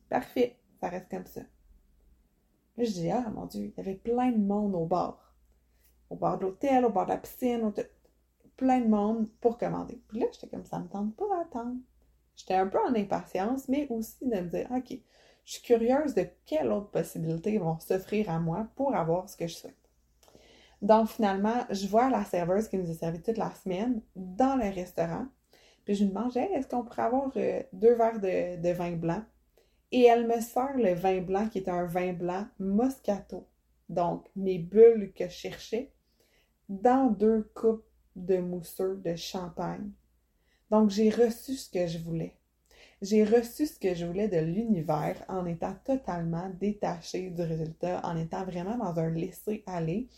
[0.07, 1.41] Parfait, ça reste comme ça.
[2.77, 5.35] Là, je dis Ah mon Dieu, il y avait plein de monde au bar.
[6.09, 7.71] Au bord de l'hôtel, au bord de la piscine,
[8.57, 10.01] plein de monde pour commander.
[10.07, 11.77] Puis là, j'étais comme ça me tente pas d'attendre.
[12.35, 14.97] J'étais un peu en impatience, mais aussi de me dire, OK,
[15.45, 19.47] je suis curieuse de quelles autres possibilités vont s'offrir à moi pour avoir ce que
[19.47, 19.75] je souhaite.
[20.81, 24.69] Donc, finalement, je vois la serveuse qui nous a servi toute la semaine dans le
[24.69, 25.25] restaurant.
[25.83, 29.23] Puis je lui demande, est-ce qu'on pourrait avoir euh, deux verres de, vin blanc?
[29.91, 33.47] Et elle me sert le vin blanc qui est un vin blanc Moscato.
[33.89, 35.91] Donc, mes bulles que je cherchais
[36.67, 39.91] dans deux coupes de mousseux de champagne
[40.71, 42.35] donc, j'ai reçu ce que je voulais.
[43.01, 48.17] J'ai reçu ce que je voulais de l'univers en étant totalement détaché du résultat, en
[48.17, 50.09] étant vraiment dans un laisser-aller,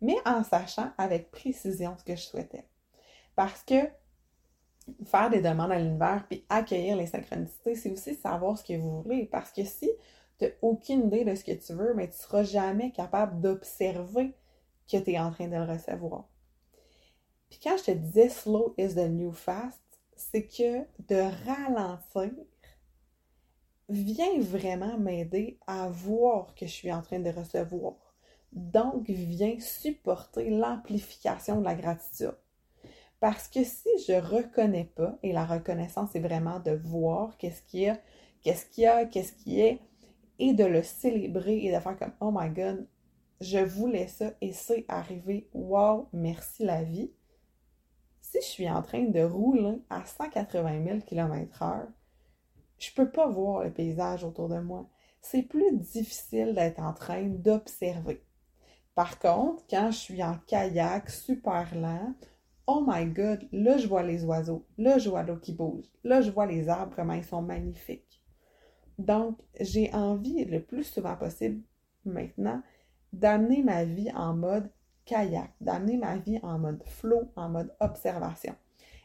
[0.00, 2.68] mais en sachant avec précision ce que je souhaitais.
[3.34, 3.88] Parce que
[5.04, 9.02] faire des demandes à l'univers puis accueillir les synchronicités, c'est aussi savoir ce que vous
[9.02, 9.26] voulez.
[9.26, 9.90] Parce que si
[10.38, 13.40] tu n'as aucune idée de ce que tu veux, mais tu ne seras jamais capable
[13.40, 14.34] d'observer
[14.90, 16.28] que tu es en train de le recevoir.
[17.50, 19.80] Puis quand je te disais slow is the new fast,
[20.16, 22.32] c'est que de ralentir
[23.88, 27.94] vient vraiment m'aider à voir que je suis en train de recevoir.
[28.52, 32.36] Donc, vient supporter l'amplification de la gratitude.
[33.26, 37.80] Parce que si je reconnais pas, et la reconnaissance c'est vraiment de voir qu'est-ce qu'il
[37.80, 37.98] y a,
[38.40, 39.80] qu'est-ce qu'il y a, qu'est-ce qui est,
[40.38, 42.86] et de le célébrer et de faire comme Oh my God,
[43.40, 45.48] je voulais ça et c'est arrivé.
[45.54, 47.10] Wow, merci la vie
[48.20, 51.84] si je suis en train de rouler à 180 000 km/h,
[52.78, 54.88] je peux pas voir le paysage autour de moi.
[55.20, 58.24] C'est plus difficile d'être en train d'observer.
[58.94, 62.14] Par contre, quand je suis en kayak super lent,
[62.66, 66.20] oh my god, là je vois les oiseaux, là je vois l'eau qui bouge, là
[66.20, 68.22] je vois les arbres, comment ils sont magnifiques.
[68.98, 71.62] Donc, j'ai envie le plus souvent possible
[72.04, 72.62] maintenant
[73.12, 74.70] d'amener ma vie en mode
[75.04, 78.54] kayak, d'amener ma vie en mode flow, en mode observation.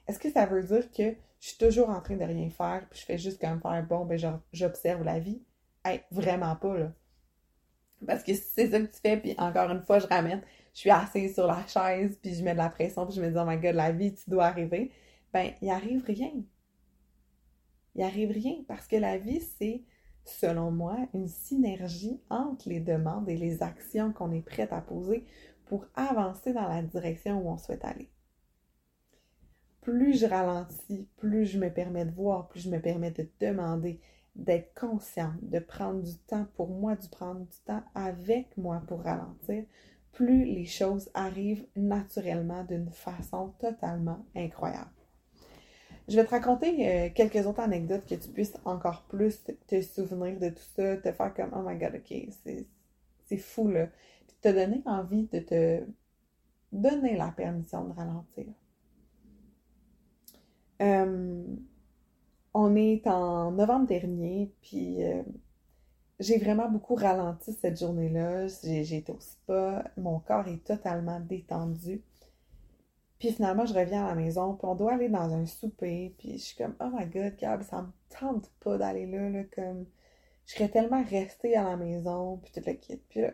[0.07, 2.99] Est-ce que ça veut dire que je suis toujours en train de rien faire, puis
[2.99, 4.19] je fais juste comme faire, bon, ben
[4.53, 5.41] j'observe la vie?
[5.83, 6.93] Hey, vraiment pas, là.
[8.05, 10.41] Parce que si c'est ça que tu fais, puis encore une fois, je ramène,
[10.73, 13.29] je suis assise sur la chaise, puis je mets de la pression, puis je me
[13.29, 14.91] dis, oh my god, la vie, tu dois arriver.
[15.33, 16.31] Ben, il arrive rien.
[17.95, 19.83] Il arrive rien, parce que la vie, c'est,
[20.23, 25.25] selon moi, une synergie entre les demandes et les actions qu'on est prête à poser
[25.65, 28.09] pour avancer dans la direction où on souhaite aller.
[29.81, 33.99] Plus je ralentis, plus je me permets de voir, plus je me permets de demander,
[34.35, 39.01] d'être consciente, de prendre du temps pour moi, de prendre du temps avec moi pour
[39.01, 39.65] ralentir,
[40.13, 44.91] plus les choses arrivent naturellement d'une façon totalement incroyable.
[46.07, 50.39] Je vais te raconter euh, quelques autres anecdotes que tu puisses encore plus te souvenir
[50.39, 52.27] de tout ça, te faire comme Oh my god, ok,
[53.25, 53.87] c'est fou là
[54.41, 55.83] te donner envie de te
[56.71, 58.47] donner la permission de ralentir.
[60.81, 61.43] Euh,
[62.53, 65.21] on est en novembre dernier, puis euh,
[66.21, 68.47] j'ai vraiment beaucoup ralenti cette journée-là.
[68.63, 72.01] J'ai été au spa, mon corps est totalement détendu.
[73.19, 76.33] Puis finalement, je reviens à la maison, puis on doit aller dans un souper, puis
[76.33, 79.85] je suis comme, oh my god, Gab, ça me tente pas d'aller là, là, comme,
[80.47, 82.97] je serais tellement restée à la maison, puis tout le kit.
[83.09, 83.31] Puis là,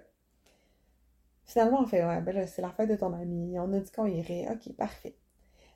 [1.48, 3.92] Finalement, on fait, ouais, ben là, c'est la fête de ton ami, on a dit
[3.92, 5.16] qu'on irait, ok, parfait.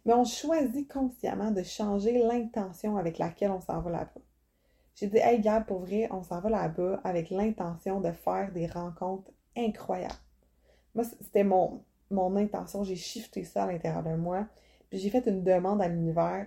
[0.06, 4.21] Mais on choisit consciemment de changer l'intention avec laquelle on s'en va là-bas.
[5.02, 8.68] J'ai dit, hey Gab, pour vrai, on s'en va là-bas avec l'intention de faire des
[8.68, 10.14] rencontres incroyables.
[10.94, 14.46] Moi, c'était mon, intention, j'ai shifté ça à l'intérieur de moi,
[14.92, 16.46] puis j'ai fait une demande à l'univers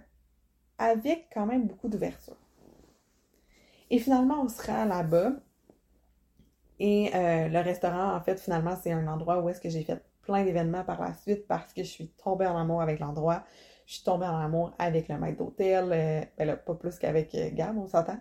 [0.79, 2.37] avec quand même beaucoup d'ouverture.
[3.91, 5.33] Et finalement, on se rend là-bas,
[6.79, 10.01] et euh, le restaurant, en fait, finalement, c'est un endroit où est-ce que j'ai fait
[10.23, 13.43] plein d'événements par la suite parce que je suis tombée en amour avec l'endroit.
[13.87, 15.91] Je suis tombée en amour avec le maître d'hôtel.
[15.93, 18.19] Euh, ben là, pas plus qu'avec euh, Gab, on s'entend.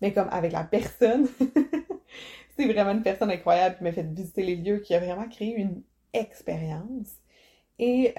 [0.00, 1.28] Mais comme avec la personne.
[2.56, 5.54] c'est vraiment une personne incroyable qui m'a fait visiter les lieux, qui a vraiment créé
[5.54, 7.10] une expérience.
[7.80, 8.14] Et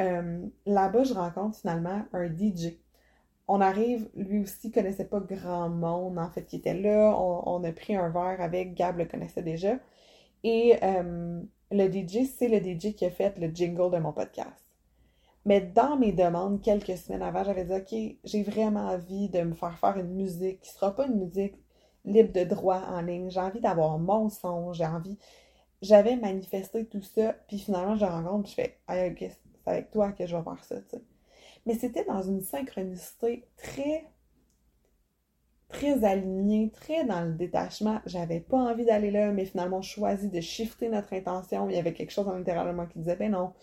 [0.66, 2.76] là-bas, je rencontre finalement un DJ
[3.48, 7.16] on arrive, lui aussi connaissait pas grand monde en fait qui était là.
[7.18, 9.78] On, a pris un verre avec, Gab le connaissait déjà.
[10.44, 14.65] Et euh, le DJ, c'est le DJ qui a fait le jingle de mon podcast.
[15.46, 19.54] Mais dans mes demandes, quelques semaines avant, j'avais dit, OK, j'ai vraiment envie de me
[19.54, 21.56] faire faire une musique qui sera pas une musique
[22.04, 23.30] libre de droit en ligne.
[23.30, 25.18] J'ai envie d'avoir mon son, j'ai envie...
[25.82, 30.26] J'avais manifesté tout ça, puis finalement, je rencontre, je fais, OK, c'est avec toi que
[30.26, 31.04] je vais faire ça, tu sais.
[31.66, 34.06] Mais c'était dans une synchronicité très
[35.70, 38.00] très alignée, très dans le détachement.
[38.06, 41.70] J'avais pas envie d'aller là, mais finalement choisi de shifter notre intention.
[41.70, 43.54] Il y avait quelque chose à l'intérieur de moi qui disait, ben non,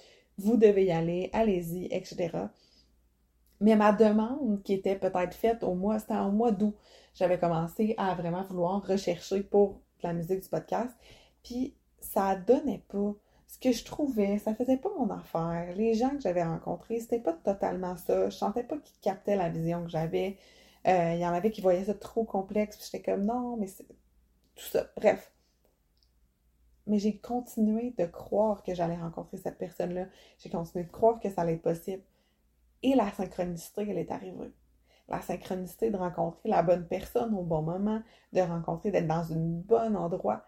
[0.43, 2.31] vous devez y aller, allez-y, etc.
[3.61, 6.75] Mais ma demande qui était peut-être faite au mois, c'était au mois d'août,
[7.15, 10.95] j'avais commencé à vraiment vouloir rechercher pour la musique du podcast.
[11.43, 13.15] Puis ça donnait pas.
[13.47, 15.75] Ce que je trouvais, ça faisait pas mon affaire.
[15.77, 18.31] Les gens que j'avais rencontrés, c'était pas totalement ça.
[18.31, 20.39] Je sentais pas qu'ils captaient la vision que j'avais.
[20.87, 22.79] Euh, il y en avait qui voyaient ça trop complexe.
[22.83, 24.87] J'étais comme non, mais c'est tout ça.
[24.97, 25.32] Bref.
[26.87, 30.07] Mais j'ai continué de croire que j'allais rencontrer cette personne-là.
[30.39, 32.03] J'ai continué de croire que ça allait être possible.
[32.83, 34.53] Et la synchronicité, elle est arrivée.
[35.09, 39.37] La synchronicité de rencontrer la bonne personne au bon moment, de rencontrer, d'être dans un
[39.37, 40.45] bon endroit.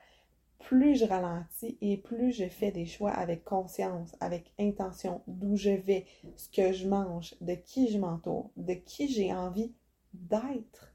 [0.58, 5.70] Plus je ralentis et plus je fais des choix avec conscience, avec intention, d'où je
[5.70, 9.72] vais, ce que je mange, de qui je m'entoure, de qui j'ai envie
[10.14, 10.93] d'être.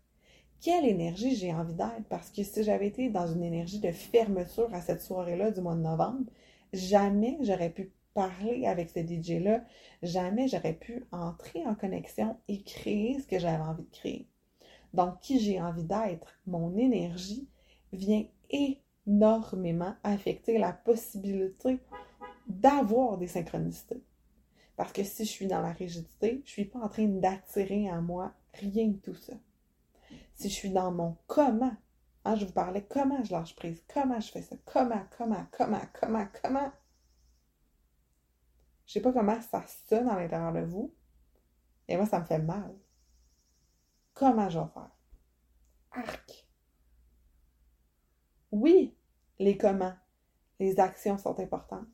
[0.62, 2.04] Quelle énergie j'ai envie d'être?
[2.10, 5.76] Parce que si j'avais été dans une énergie de fermeture à cette soirée-là du mois
[5.76, 6.30] de novembre,
[6.74, 9.63] jamais j'aurais pu parler avec ce DJ-là,
[10.04, 14.28] jamais j'aurais pu entrer en connexion et créer ce que j'avais envie de créer.
[14.93, 17.48] Donc, qui j'ai envie d'être, mon énergie
[17.93, 18.26] vient
[19.08, 21.80] énormément affecter la possibilité
[22.48, 24.04] d'avoir des synchronicités.
[24.76, 27.88] Parce que si je suis dans la rigidité, je ne suis pas en train d'attirer
[27.89, 29.34] à moi rien de tout ça.
[30.39, 31.75] Si je suis dans mon comment,
[32.23, 35.82] hein, je vous parlais comment je lâche prise, comment je fais ça, comment, comment, comment,
[35.91, 36.71] comment, comment.
[38.86, 40.93] Je sais pas comment ça sonne à l'intérieur de vous,
[41.89, 42.73] et moi, ça me fait mal.
[44.13, 44.91] Comment je vais faire?
[45.91, 46.47] Arc.
[48.54, 48.95] Oui,
[49.39, 49.93] les comment,
[50.62, 51.86] les actions sont importantes.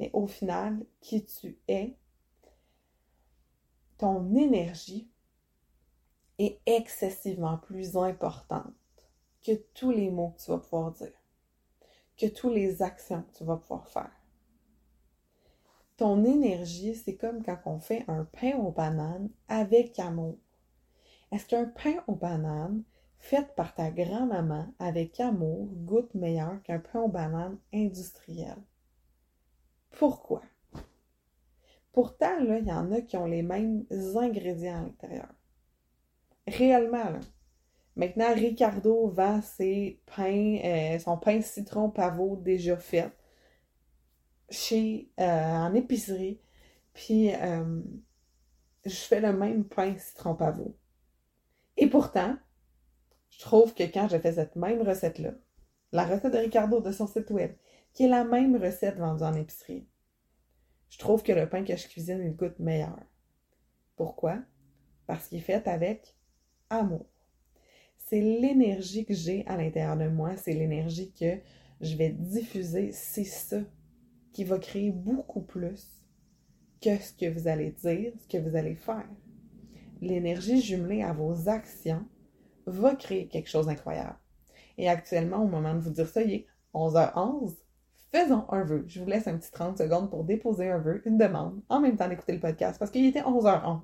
[0.00, 1.98] Mais au final, qui tu es,
[3.98, 5.11] ton énergie
[6.42, 8.72] est excessivement plus importante
[9.42, 11.12] que tous les mots que tu vas pouvoir dire,
[12.16, 14.10] que toutes les actions que tu vas pouvoir faire.
[15.96, 20.38] Ton énergie, c'est comme quand on fait un pain aux bananes avec amour.
[21.30, 22.82] Est-ce qu'un pain aux bananes
[23.18, 28.56] fait par ta grand-maman avec amour goûte meilleur qu'un pain aux bananes industriel?
[29.90, 30.42] Pourquoi?
[31.92, 33.84] Pourtant, là, il y en a qui ont les mêmes
[34.16, 35.28] ingrédients à l'intérieur.
[36.46, 37.20] Réellement, là.
[37.94, 43.12] Maintenant, Ricardo vend ses pains, euh, son pain citron pavot déjà fait
[44.48, 46.40] chez, euh, en épicerie.
[46.94, 47.82] Puis, euh,
[48.84, 50.76] je fais le même pain citron pavot.
[51.76, 52.36] Et pourtant,
[53.30, 55.32] je trouve que quand je fais cette même recette-là,
[55.92, 57.52] la recette de Ricardo de son site web,
[57.92, 59.86] qui est la même recette vendue en épicerie,
[60.88, 62.98] je trouve que le pain que je cuisine, il goûte meilleur.
[63.96, 64.38] Pourquoi?
[65.06, 66.16] Parce qu'il est fait avec
[66.72, 67.06] amour.
[67.98, 71.38] C'est l'énergie que j'ai à l'intérieur de moi, c'est l'énergie que
[71.80, 73.60] je vais diffuser, c'est ça
[74.32, 75.88] qui va créer beaucoup plus
[76.80, 79.08] que ce que vous allez dire, ce que vous allez faire.
[80.00, 82.04] L'énergie jumelée à vos actions
[82.66, 84.18] va créer quelque chose d'incroyable.
[84.78, 87.54] Et actuellement, au moment de vous dire ça, il est 11h11
[88.12, 88.84] faisons un vœu.
[88.86, 91.96] Je vous laisse un petit 30 secondes pour déposer un vœu, une demande, en même
[91.96, 93.80] temps d'écouter le podcast, parce qu'il était 11h11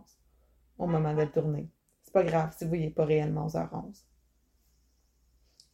[0.79, 1.69] au moment de le tourner.
[2.09, 4.03] C'est pas grave si vous voyez pas réellement 11h11.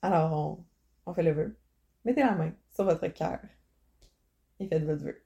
[0.03, 0.33] Alors,
[1.07, 1.57] on, on fait le vœu.
[2.05, 3.38] Mettez la main sur votre cœur
[4.59, 5.23] et faites votre vœu.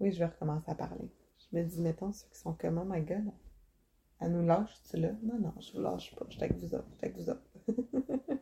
[0.00, 1.08] Oui, je vais recommencer à parler.
[1.38, 3.30] Je me dis, mettons, ceux qui sont comme, oh my god,
[4.20, 5.10] elle nous lâche-tu là?
[5.22, 6.26] Non, non, je vous lâche pas.
[6.28, 6.88] Je suis avec vous autres.
[7.00, 7.42] Je avec vous autres.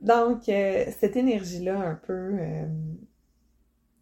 [0.00, 2.66] Donc, euh, cette énergie-là, un peu, euh,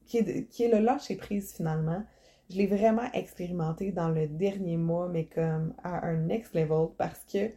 [0.06, 2.04] qui, est, qui est le lâcher prise finalement,
[2.50, 7.24] je l'ai vraiment expérimenté dans le dernier mois, mais comme à un next level parce
[7.24, 7.50] que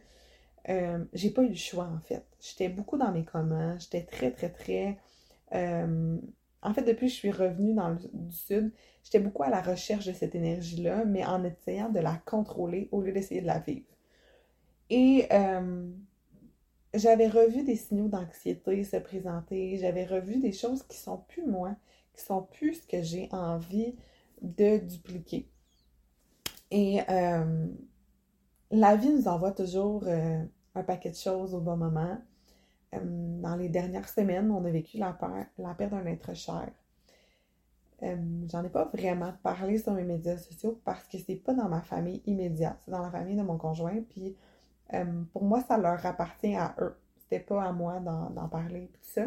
[0.68, 2.24] euh, j'ai pas eu le choix en fait.
[2.40, 4.98] J'étais beaucoup dans mes communs, j'étais très, très, très
[6.62, 8.72] en fait, depuis que je suis revenue dans le du sud,
[9.04, 13.00] j'étais beaucoup à la recherche de cette énergie-là, mais en essayant de la contrôler au
[13.00, 13.86] lieu d'essayer de la vivre.
[14.90, 15.88] Et euh,
[16.94, 21.76] j'avais revu des signaux d'anxiété se présenter, j'avais revu des choses qui sont plus moi,
[22.14, 23.94] qui sont plus ce que j'ai envie
[24.42, 25.48] de dupliquer.
[26.70, 27.66] Et euh,
[28.70, 30.42] la vie nous envoie toujours euh,
[30.74, 32.18] un paquet de choses au bon moment.
[32.94, 35.16] Euh, dans les dernières semaines, on a vécu la,
[35.58, 36.70] la perte d'un être cher.
[38.00, 41.82] J'en ai pas vraiment parlé sur mes médias sociaux parce que c'est pas dans ma
[41.82, 44.00] famille immédiate, c'est dans la famille de mon conjoint.
[44.08, 44.36] Puis
[45.32, 46.96] pour moi, ça leur appartient à eux.
[47.16, 49.26] C'était pas à moi d'en parler tout ça.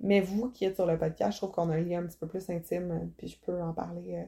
[0.00, 2.18] Mais vous qui êtes sur le podcast, je trouve qu'on a un lien un petit
[2.18, 4.26] peu plus intime, puis je peux en parler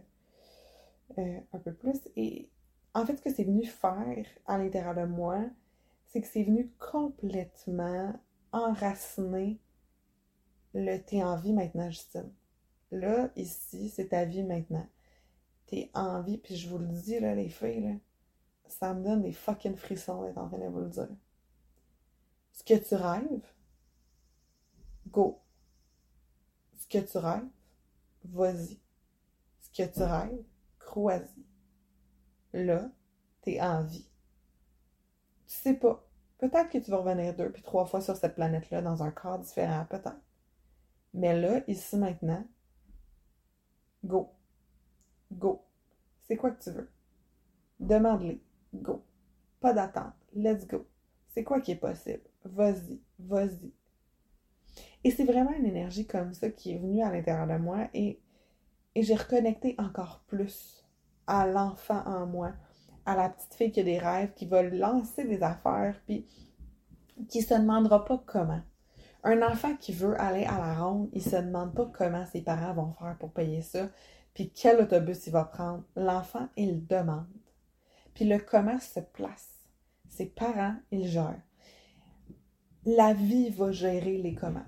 [1.18, 1.98] un peu plus.
[2.14, 2.48] Et
[2.94, 5.40] en fait, ce que c'est venu faire à l'intérieur de moi,
[6.06, 8.12] c'est que c'est venu complètement
[8.52, 9.60] enraciner
[10.74, 12.32] le t'es en vie maintenant, Justine.
[12.90, 14.88] Là, ici, c'est ta vie maintenant.
[15.66, 17.94] T'es en vie, puis je vous le dis, là, les filles, là,
[18.68, 21.08] ça me donne des fucking frissons d'être en train de vous le dire.
[22.52, 23.52] Ce que tu rêves,
[25.08, 25.40] go.
[26.76, 27.48] Ce que tu rêves,
[28.24, 28.78] vas-y.
[29.60, 30.44] Ce que tu rêves,
[30.78, 31.44] crois-y
[32.52, 32.90] là,
[33.42, 34.08] t'es en vie.
[35.46, 36.06] Tu sais pas.
[36.40, 39.38] Peut-être que tu vas revenir deux puis trois fois sur cette planète-là dans un corps
[39.38, 40.16] différent, peut-être.
[41.12, 42.42] Mais là, ici, maintenant,
[44.02, 44.32] go.
[45.30, 45.62] Go.
[46.22, 46.90] C'est quoi que tu veux?
[47.78, 48.42] Demande-les.
[48.72, 49.04] Go.
[49.60, 50.14] Pas d'attente.
[50.34, 50.86] Let's go.
[51.28, 52.22] C'est quoi qui est possible?
[52.44, 53.02] Vas-y.
[53.18, 53.70] Vas-y.
[55.04, 58.18] Et c'est vraiment une énergie comme ça qui est venue à l'intérieur de moi et,
[58.94, 60.86] et j'ai reconnecté encore plus
[61.26, 62.54] à l'enfant en moi,
[63.10, 66.26] à la petite fille qui a des rêves, qui va lancer des affaires, puis
[67.28, 68.60] qui se demandera pas comment.
[69.24, 72.72] Un enfant qui veut aller à la ronde, il se demande pas comment ses parents
[72.72, 73.88] vont faire pour payer ça,
[74.32, 75.82] puis quel autobus il va prendre.
[75.96, 77.26] L'enfant, il demande.
[78.14, 79.50] Puis le comment se place.
[80.08, 81.42] Ses parents, ils gèrent.
[82.86, 84.64] La vie va gérer les comment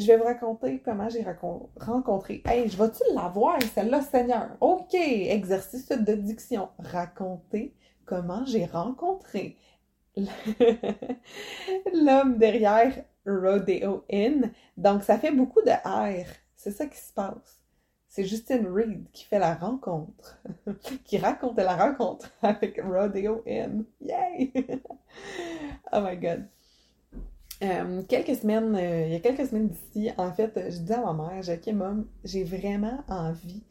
[0.00, 1.24] je vais vous raconter comment j'ai
[1.78, 2.42] rencontré.
[2.46, 4.56] Hey, je vais-tu l'avoir, celle-là, Seigneur?
[4.60, 6.68] OK, exercice de diction.
[6.78, 9.56] Raconter comment j'ai rencontré
[10.16, 14.52] l'homme derrière Rodeo Inn.
[14.76, 16.26] Donc, ça fait beaucoup de R.
[16.56, 17.58] C'est ça qui se passe.
[18.08, 20.42] C'est Justine Reed qui fait la rencontre,
[21.04, 23.84] qui raconte la rencontre avec Rodeo Inn.
[24.00, 24.52] Yay!
[25.92, 26.48] oh my god.
[27.62, 31.12] Euh, quelques semaines, euh, il y a quelques semaines d'ici, en fait, je dis à
[31.12, 33.62] ma mère, OK, mom, j'ai vraiment envie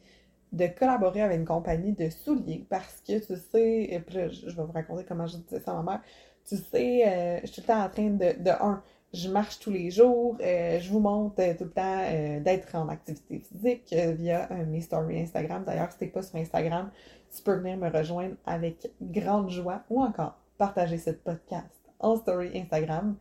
[0.52, 4.62] de collaborer avec une compagnie de souliers parce que tu sais, et puis je, vais
[4.62, 6.00] vous raconter comment je disais ça à ma mère.
[6.46, 9.58] Tu sais, euh, je suis tout le temps en train de, de un, je marche
[9.58, 12.04] tous les jours, je vous montre tout le temps
[12.44, 15.64] d'être en activité physique via mes stories Instagram.
[15.66, 16.92] D'ailleurs, si t'es pas sur Instagram,
[17.34, 21.66] tu peux venir me rejoindre avec grande joie ou encore partager ce podcast
[21.98, 23.16] en story Instagram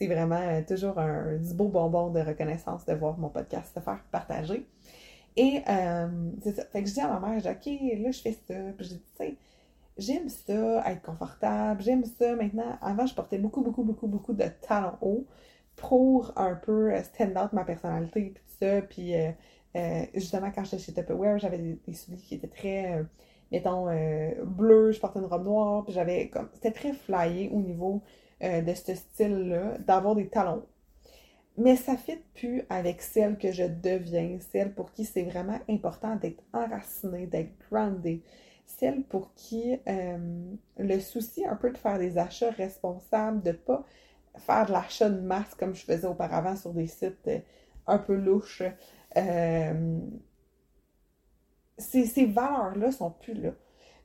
[0.00, 4.02] c'est vraiment euh, toujours un, beau bonbon de reconnaissance de voir mon podcast se faire
[4.10, 4.66] partager.
[5.36, 6.08] Et euh,
[6.42, 6.64] c'est ça.
[6.64, 8.54] Fait que je dis à ma mère, je dis, OK, là, je fais ça.
[8.76, 9.36] Puis je dis, tu sais,
[9.98, 11.82] j'aime ça, être confortable.
[11.82, 12.34] J'aime ça.
[12.34, 15.26] Maintenant, avant, je portais beaucoup, beaucoup, beaucoup, beaucoup de talons hauts
[15.76, 18.82] pour un peu euh, stand out ma personnalité, puis tout ça.
[18.82, 19.12] Puis
[20.14, 23.04] justement, quand j'étais chez Tupperware, j'avais des, souliers qui étaient très,
[23.52, 23.84] mettons,
[24.46, 24.92] bleus.
[24.92, 25.84] Je portais une robe noire.
[25.84, 28.02] Puis j'avais comme, c'était très flyé au niveau
[28.42, 30.64] euh, de ce style-là, d'avoir des talons.
[31.56, 35.58] Mais ça ne fit plus avec celle que je deviens, celle pour qui c'est vraiment
[35.68, 38.20] important d'être enracinée, d'être grounded,
[38.66, 40.18] celle pour qui euh,
[40.78, 43.84] le souci un peu de faire des achats responsables, de ne pas
[44.38, 47.40] faire de l'achat de masse comme je faisais auparavant sur des sites euh,
[47.86, 48.62] un peu louches.
[51.78, 53.52] ces, ces valeurs-là sont plus là.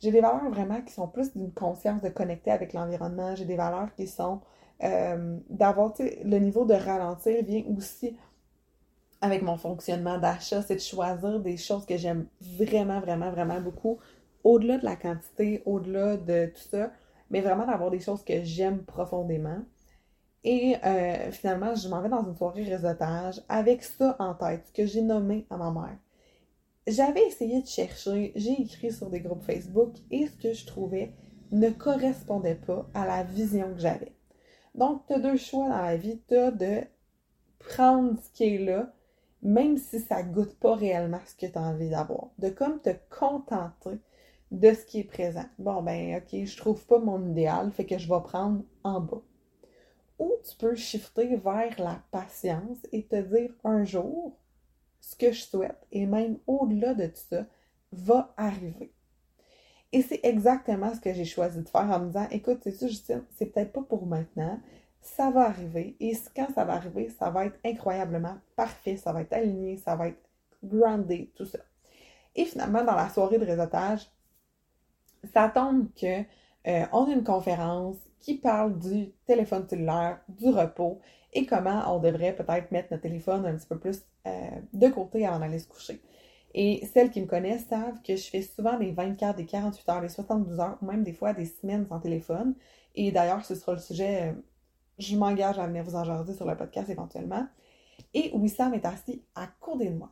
[0.06, 3.34] J'ai des valeurs vraiment qui sont plus d'une conscience de connecter avec l'environnement.
[3.34, 4.39] J'ai des valeurs qui sont
[4.84, 8.15] euh, d'avoir, le niveau de ralentir vient aussi
[9.20, 13.98] avec mon fonctionnement d'achat, c'est de choisir des choses que j'aime vraiment, vraiment, vraiment beaucoup,
[14.44, 16.91] au-delà de la quantité, au-delà de tout ça,
[17.32, 19.58] mais vraiment d'avoir des choses que j'aime profondément.
[20.44, 24.86] Et euh, finalement, je m'en vais dans une soirée réseautage avec ça en tête, que
[24.86, 25.98] j'ai nommé à ma mère
[26.88, 31.13] j'avais essayé de chercher, j'ai écrit sur des groupes Facebook et ce que je trouvais
[31.52, 34.13] ne correspondait pas à la vision que j'avais.
[34.75, 36.19] Donc, tu as deux choix dans la vie.
[36.27, 36.81] Tu de
[37.60, 38.94] prendre ce qui est là,
[39.42, 42.27] même si ça goûte pas réellement ce que tu as envie d'avoir.
[42.40, 44.00] De comme te contenter
[44.52, 45.46] de ce qui est présent.
[45.60, 49.21] Bon, ben, ok, je trouve pas mon idéal, fait que je vais prendre en bas.
[50.19, 54.38] Ou tu peux shifter vers la patience et te dire un jour,
[55.06, 57.45] ce que je souhaite, et même au-delà de tout ça,
[57.91, 58.91] va arriver.
[59.91, 62.87] Et c'est exactement ce que j'ai choisi de faire en me disant, écoute, c'est ça,
[62.87, 64.60] Justine, c'est peut-être pas pour maintenant,
[65.01, 69.21] ça va arriver, et quand ça va arriver, ça va être incroyablement parfait, ça va
[69.21, 70.21] être aligné, ça va être
[70.63, 71.60] groundé, tout ça.
[72.35, 74.10] Et finalement, dans la soirée de réseautage,
[75.31, 76.21] ça tombe que
[76.67, 80.99] euh, on a une conférence qui parle du téléphone cellulaire, du repos
[81.31, 85.26] et comment on devrait peut-être mettre notre téléphone un petit peu plus euh, de côté
[85.26, 86.02] avant d'aller se coucher.
[86.54, 90.02] Et celles qui me connaissent savent que je fais souvent des 24, des 48 heures,
[90.02, 92.56] des 72 heures, même des fois des semaines sans téléphone.
[92.96, 94.34] Et d'ailleurs, ce sera le sujet, euh,
[94.98, 97.46] je m'engage à venir vous en jaser sur le podcast éventuellement.
[98.13, 100.12] Et Wissam est assis à côté de moi.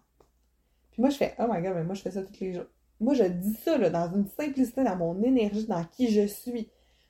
[0.91, 2.65] Puis moi, je fais, oh my god, mais moi, je fais ça tous les jours.
[2.99, 6.69] Moi, je dis ça là, dans une simplicité, dans mon énergie, dans qui je suis.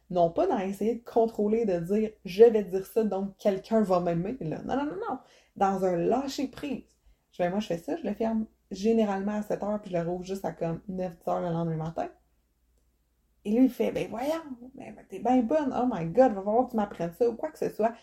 [0.09, 3.99] Non pas dans essayer de contrôler, de dire, je vais dire ça, donc quelqu'un va
[3.99, 4.37] m'aimer.
[4.41, 5.17] Non, non, non, non.
[5.55, 6.83] Dans un lâcher prise.
[7.33, 9.97] Je fais, moi, je fais ça, je le ferme généralement à 7 heures, puis je
[9.97, 12.07] le rouvre juste à comme 9 heures le lendemain matin.
[13.45, 14.41] Et lui, il fait, ben voyons,
[14.75, 17.51] ben, t'es bien bonne, oh my god, va falloir que tu m'apprennes ça, ou quoi
[17.51, 17.93] que ce soit.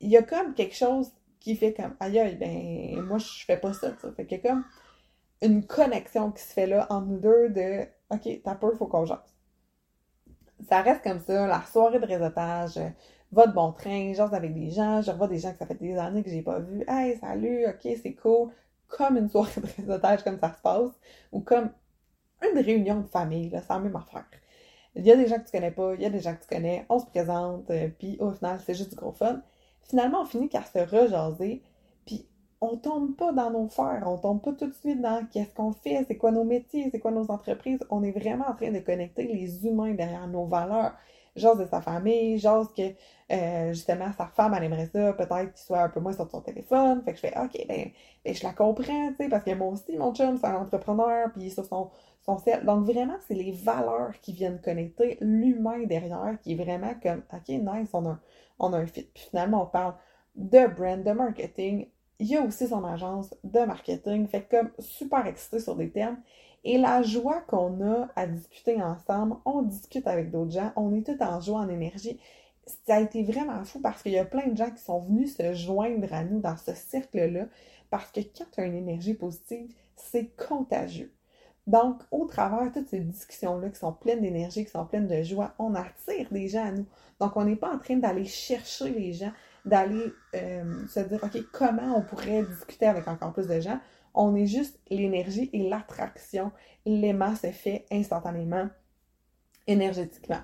[0.00, 3.56] Il y a comme quelque chose qui fait comme, aïe aïe, ben moi, je fais
[3.56, 4.12] pas ça, ça.
[4.12, 4.64] Fait qu'il y a comme
[5.40, 9.06] une connexion qui se fait là entre nous deux de, ok, t'as peur, faut qu'on
[9.06, 9.18] jase.
[10.68, 12.78] Ça reste comme ça, la soirée de réseautage,
[13.32, 15.74] va de bon train, jase avec des gens, je revois des gens que ça fait
[15.74, 18.50] des années que j'ai pas vu, hey, salut, ok, c'est cool,
[18.96, 20.92] comme une soirée de réseautage comme ça se passe,
[21.32, 21.70] ou comme
[22.42, 24.26] une réunion de famille, là, la même affaire.
[24.94, 26.42] Il y a des gens que tu connais pas, il y a des gens que
[26.42, 29.40] tu connais, on se présente, euh, puis au final, c'est juste du gros fun.
[29.84, 31.62] Finalement, on finit par se rejaser,
[32.04, 32.26] puis
[32.60, 35.72] on tombe pas dans nos fers, on tombe pas tout de suite dans qu'est-ce qu'on
[35.72, 37.80] fait, c'est quoi nos métiers, c'est quoi nos entreprises.
[37.90, 40.92] On est vraiment en train de connecter les humains derrière nos valeurs.
[41.36, 42.82] Jase de sa famille, jase que
[43.32, 46.40] euh, justement sa femme elle aimerait ça, peut-être qu'il soit un peu moins sur son
[46.42, 47.02] téléphone.
[47.04, 47.90] Fait que je fais OK, ben,
[48.24, 51.30] ben je la comprends, tu sais, parce que moi aussi, mon chum, c'est un entrepreneur,
[51.32, 51.90] puis sur son,
[52.24, 57.22] son Donc vraiment, c'est les valeurs qui viennent connecter l'humain derrière, qui est vraiment comme
[57.32, 58.18] OK, nice, on a,
[58.58, 59.08] on a un fit.
[59.14, 59.94] Puis finalement, on parle
[60.34, 61.88] de brand, de marketing.
[62.18, 64.26] Il y a aussi son agence de marketing.
[64.28, 66.18] Fait comme super excité sur des termes.
[66.64, 71.04] Et la joie qu'on a à discuter ensemble, on discute avec d'autres gens, on est
[71.04, 72.20] tout en joie, en énergie.
[72.86, 75.36] Ça a été vraiment fou parce qu'il y a plein de gens qui sont venus
[75.36, 77.46] se joindre à nous dans ce cercle-là
[77.90, 81.12] parce que quand tu as une énergie positive, c'est contagieux.
[81.66, 85.22] Donc, au travers de toutes ces discussions-là qui sont pleines d'énergie, qui sont pleines de
[85.22, 86.86] joie, on attire des gens à nous.
[87.20, 89.32] Donc, on n'est pas en train d'aller chercher les gens,
[89.64, 93.78] d'aller euh, se dire, OK, comment on pourrait discuter avec encore plus de gens?
[94.14, 96.52] On est juste l'énergie et l'attraction.
[96.84, 98.68] L'aimant se fait instantanément,
[99.66, 100.40] énergétiquement.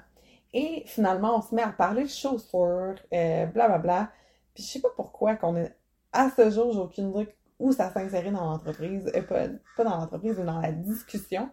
[0.55, 3.43] Et finalement, on se met à parler de chaussures, blablabla.
[3.43, 4.11] Euh, bla, bla.
[4.55, 5.75] Puis je sais pas pourquoi qu'on est...
[6.13, 9.11] À ce jour, j'ai aucune idée où ça s'insérait dans l'entreprise.
[9.15, 11.51] Euh, pas, pas, dans l'entreprise, mais dans la discussion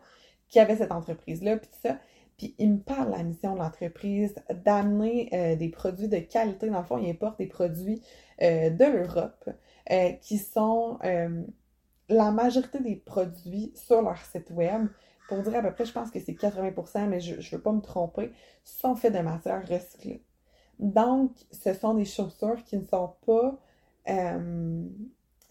[0.48, 1.98] qu'il y avait cette entreprise-là, puis ça.
[2.38, 4.36] Puis il me parle de la mission de l'entreprise,
[4.66, 6.70] d'amener euh, des produits de qualité.
[6.70, 8.02] Dans le fond, il importe des produits
[8.42, 9.50] de l'Europe
[10.22, 11.00] qui sont
[12.10, 14.88] la majorité des produits sur leur site web,
[15.28, 17.72] pour dire à peu près, je pense que c'est 80%, mais je ne veux pas
[17.72, 18.32] me tromper,
[18.64, 20.24] sont faits de matières recyclées.
[20.80, 23.58] Donc, ce sont des chaussures qui ne sont pas
[24.10, 24.84] euh,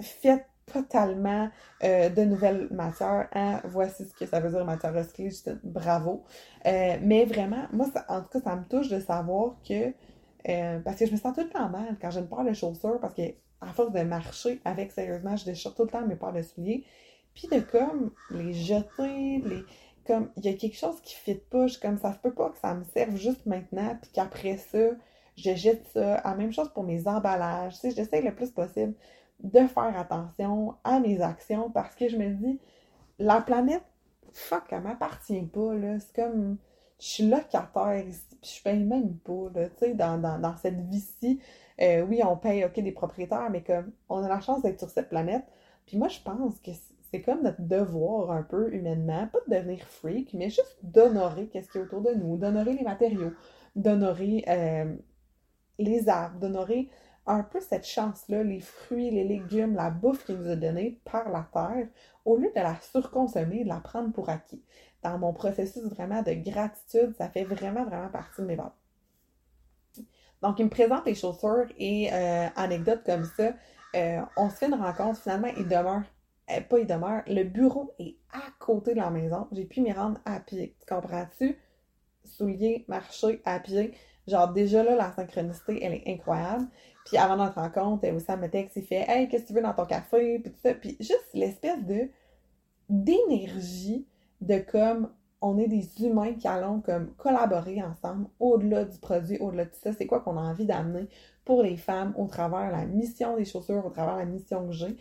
[0.01, 1.51] faites totalement
[1.83, 3.29] euh, de nouvelles matières.
[3.33, 3.61] Hein?
[3.65, 5.31] Voici ce que ça veut dire matière recyclée,
[5.63, 6.25] bravo.
[6.67, 9.93] Euh, mais vraiment, moi, en tout cas, ça me touche de savoir que,
[10.83, 13.01] parce que je me sens tout le temps mal quand je ne parle de chaussures,
[13.01, 13.23] parce que
[13.65, 16.85] à force de marcher avec, sérieusement, je déchire tout le temps mes paires de souliers.
[17.35, 19.65] Puis de comme les jeter, les.
[20.07, 21.67] Comme, il y a quelque chose qui fit pas.
[21.67, 24.91] Je comme, ça se peut pas que ça me serve juste maintenant, puis qu'après ça,
[25.37, 26.21] je jette ça.
[26.23, 27.75] La même chose pour mes emballages.
[27.75, 28.95] Tu sais, j'essaie le plus possible
[29.41, 32.61] de faire attention à mes actions parce que je me dis,
[33.19, 33.83] la planète,
[34.33, 35.71] fuck, elle m'appartient pas.
[35.99, 36.59] C'est comme,
[37.01, 40.57] je suis locataire ici, puis je paye même pas, là, tu sais, dans, dans, dans
[40.57, 41.41] cette vie-ci.
[41.81, 44.91] Euh, oui, on paye, OK, des propriétaires, mais comme on a la chance d'être sur
[44.91, 45.45] cette planète.
[45.87, 46.71] Puis moi, je pense que
[47.11, 51.71] c'est comme notre devoir un peu humainement, pas de devenir freak, mais juste d'honorer qu'est-ce
[51.71, 53.33] qui est autour de nous, d'honorer les matériaux,
[53.77, 54.95] d'honorer euh,
[55.79, 56.89] les arbres, d'honorer
[57.27, 61.31] un peu cette chance-là, les fruits, les légumes, la bouffe qui nous est donnée par
[61.31, 61.89] la terre,
[62.25, 64.63] au lieu de la surconsommer, de la prendre pour acquis.
[65.03, 68.84] Dans mon processus vraiment de gratitude, ça fait vraiment, vraiment partie de mes valeurs.
[70.45, 73.55] Donc, il me présente les chaussures et euh, anecdote comme ça.
[73.97, 76.03] Euh, on se fait une rencontre, finalement, il demeure,
[76.51, 79.49] euh, pas il demeure, le bureau est à côté de la maison.
[79.53, 80.77] J'ai pu m'y rendre à pied.
[80.79, 81.59] Tu comprends-tu?
[82.25, 83.95] Soulier, marcher, à pied.
[84.29, 86.67] Genre, déjà là, la synchronicité, elle est incroyable.
[87.07, 89.63] Puis avant notre rencontre, elle aussi, me texte, il fait Hey, qu'est-ce que tu veux
[89.63, 90.41] dans ton café?
[90.41, 90.75] Puis tout ça.
[90.75, 92.11] Puis juste l'espèce de
[92.91, 94.07] d'énergie
[94.43, 95.09] de comme
[95.45, 99.93] on est des humains qui allons comme collaborer ensemble au-delà du produit, au-delà de ça.
[99.93, 101.07] C'est quoi qu'on a envie d'amener
[101.45, 104.97] pour les femmes au travers la mission des chaussures, au travers la mission que j'ai?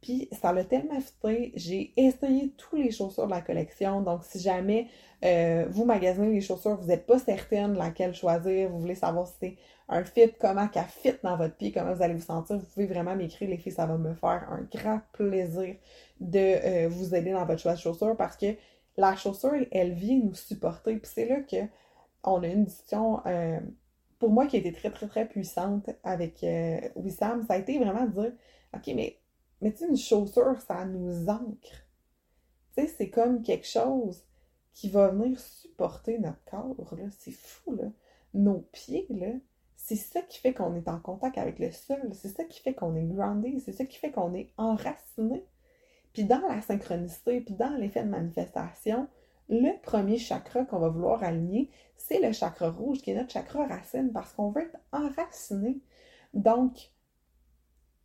[0.00, 4.00] Puis ça l'a tellement fité, j'ai essayé tous les chaussures de la collection.
[4.00, 4.86] Donc si jamais
[5.24, 9.34] euh, vous magasinez les chaussures, vous n'êtes pas certaine laquelle choisir, vous voulez savoir si
[9.40, 9.56] c'est
[9.88, 12.86] un fit, comment qu'elle fit dans votre pied, comment vous allez vous sentir, vous pouvez
[12.86, 15.74] vraiment m'écrire, les filles, ça va me faire un grand plaisir
[16.20, 18.54] de euh, vous aider dans votre choix de chaussures parce que
[18.98, 20.96] la chaussure, elle vient nous supporter.
[20.96, 21.56] Puis c'est là que
[22.24, 23.60] on a une discussion, euh,
[24.18, 27.44] pour moi, qui a été très, très, très puissante avec euh, Wissam.
[27.46, 28.32] Ça a été vraiment de dire,
[28.74, 29.18] OK, mais,
[29.62, 31.86] mais tu une chaussure, ça nous ancre.
[32.76, 34.24] Tu sais, c'est comme quelque chose
[34.74, 36.76] qui va venir supporter notre corps.
[37.18, 37.90] C'est fou, là.
[38.34, 39.32] Nos pieds, là,
[39.76, 42.10] c'est ça qui fait qu'on est en contact avec le sol.
[42.12, 43.58] C'est ça qui fait qu'on est groundé.
[43.60, 45.44] C'est ça qui fait qu'on est enraciné.
[46.12, 49.08] Puis dans la synchronicité, puis dans l'effet de manifestation,
[49.48, 53.66] le premier chakra qu'on va vouloir aligner, c'est le chakra rouge, qui est notre chakra
[53.66, 55.80] racine, parce qu'on veut être enraciné.
[56.34, 56.92] Donc,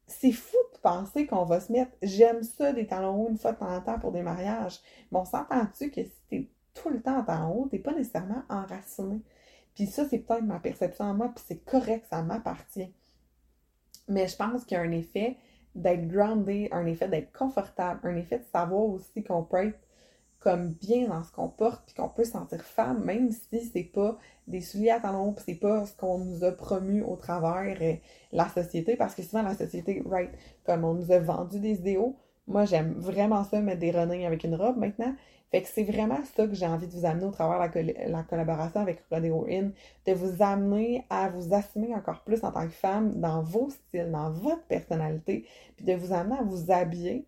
[0.08, 3.54] c'est fou de penser qu'on va se mettre j'aime ça des talons hauts une fois
[3.54, 4.80] de temps en temps pour des mariages.
[5.12, 8.44] Mais on s'entend-tu que si t'es tout le temps en talons hauts, t'es pas nécessairement
[8.50, 9.22] enraciné?
[9.76, 12.94] Puis ça, c'est peut-être ma perception en moi, puis c'est correct, ça m'appartient.
[14.08, 15.38] Mais je pense qu'il y a un effet
[15.76, 19.80] d'être groundé, un effet d'être confortable, un effet de savoir aussi qu'on peut être
[20.44, 23.84] comme bien dans ce qu'on porte, puis qu'on peut se sentir femme, même si c'est
[23.84, 27.78] pas des souliers à talons, puis c'est pas ce qu'on nous a promu au travers
[27.82, 27.94] euh,
[28.34, 30.32] la société, parce que souvent la société, right,
[30.66, 34.44] comme on nous a vendu des idéaux, moi j'aime vraiment ça, mettre des running avec
[34.44, 35.16] une robe maintenant,
[35.54, 38.24] fait que c'est vraiment ça que j'ai envie de vous amener au travers la, la
[38.24, 39.70] collaboration avec Rodeo In,
[40.08, 44.10] de vous amener à vous assumer encore plus en tant que femme dans vos styles,
[44.10, 45.46] dans votre personnalité,
[45.76, 47.28] puis de vous amener à vous habiller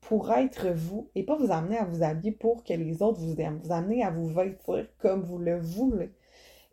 [0.00, 3.40] pour être vous et pas vous amener à vous habiller pour que les autres vous
[3.40, 6.10] aiment, vous amener à vous vêtir comme vous le voulez.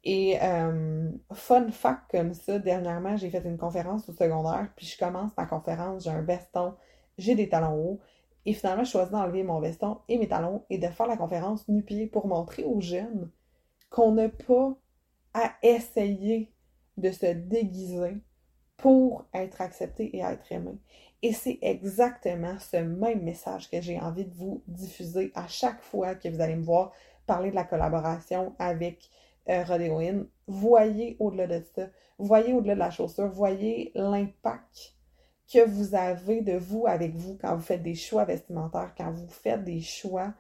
[0.04, 4.98] Et euh, fun fact comme ça, dernièrement, j'ai fait une conférence au secondaire, puis je
[4.98, 6.74] commence ma conférence, j'ai un veston,
[7.20, 8.00] j'ai des talons hauts,
[8.48, 11.68] et finalement, je choisis d'enlever mon veston et mes talons et de faire la conférence
[11.68, 13.30] nu-pied pour montrer aux jeunes
[13.90, 14.74] qu'on n'a pas
[15.34, 16.50] à essayer
[16.96, 18.16] de se déguiser
[18.78, 20.78] pour être accepté et être aimé.
[21.22, 26.16] Et c'est exactement ce même message que j'ai envie de vous diffuser à chaque fois
[26.16, 26.94] que vous allez me voir
[27.26, 29.10] parler de la collaboration avec
[29.50, 30.00] euh, Rodeo
[30.48, 31.88] Voyez au-delà de ça.
[32.18, 33.28] Voyez au-delà de la chaussure.
[33.28, 34.97] Voyez l'impact
[35.52, 39.28] que vous avez de vous avec vous quand vous faites des choix vestimentaires, quand vous
[39.28, 40.34] faites des choix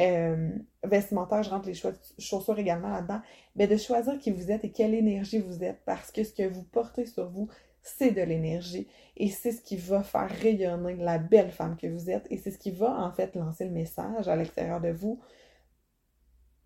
[0.00, 0.50] euh,
[0.82, 3.20] vestimentaires, je rentre les choix chaussures également là-dedans,
[3.56, 6.48] mais de choisir qui vous êtes et quelle énergie vous êtes, parce que ce que
[6.48, 7.48] vous portez sur vous,
[7.82, 12.10] c'est de l'énergie et c'est ce qui va faire rayonner la belle femme que vous
[12.10, 15.20] êtes et c'est ce qui va en fait lancer le message à l'extérieur de vous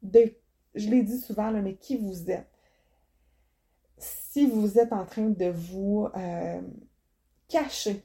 [0.03, 0.33] de,
[0.75, 2.49] je l'ai dit souvent, là, mais qui vous êtes.
[3.99, 6.61] Si vous êtes en train de vous euh,
[7.49, 8.05] caché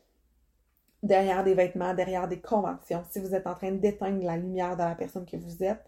[1.03, 4.83] derrière des vêtements, derrière des conventions, si vous êtes en train d'éteindre la lumière de
[4.83, 5.83] la personne que vous êtes,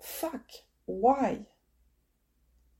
[0.00, 1.44] fuck, why?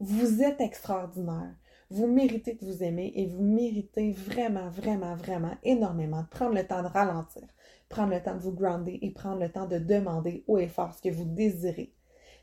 [0.01, 1.55] Vous êtes extraordinaire.
[1.91, 6.67] Vous méritez de vous aimer et vous méritez vraiment, vraiment, vraiment énormément de prendre le
[6.67, 7.47] temps de ralentir,
[7.89, 10.95] prendre le temps de vous grounder et prendre le temps de demander haut et fort
[10.95, 11.93] ce que vous désirez.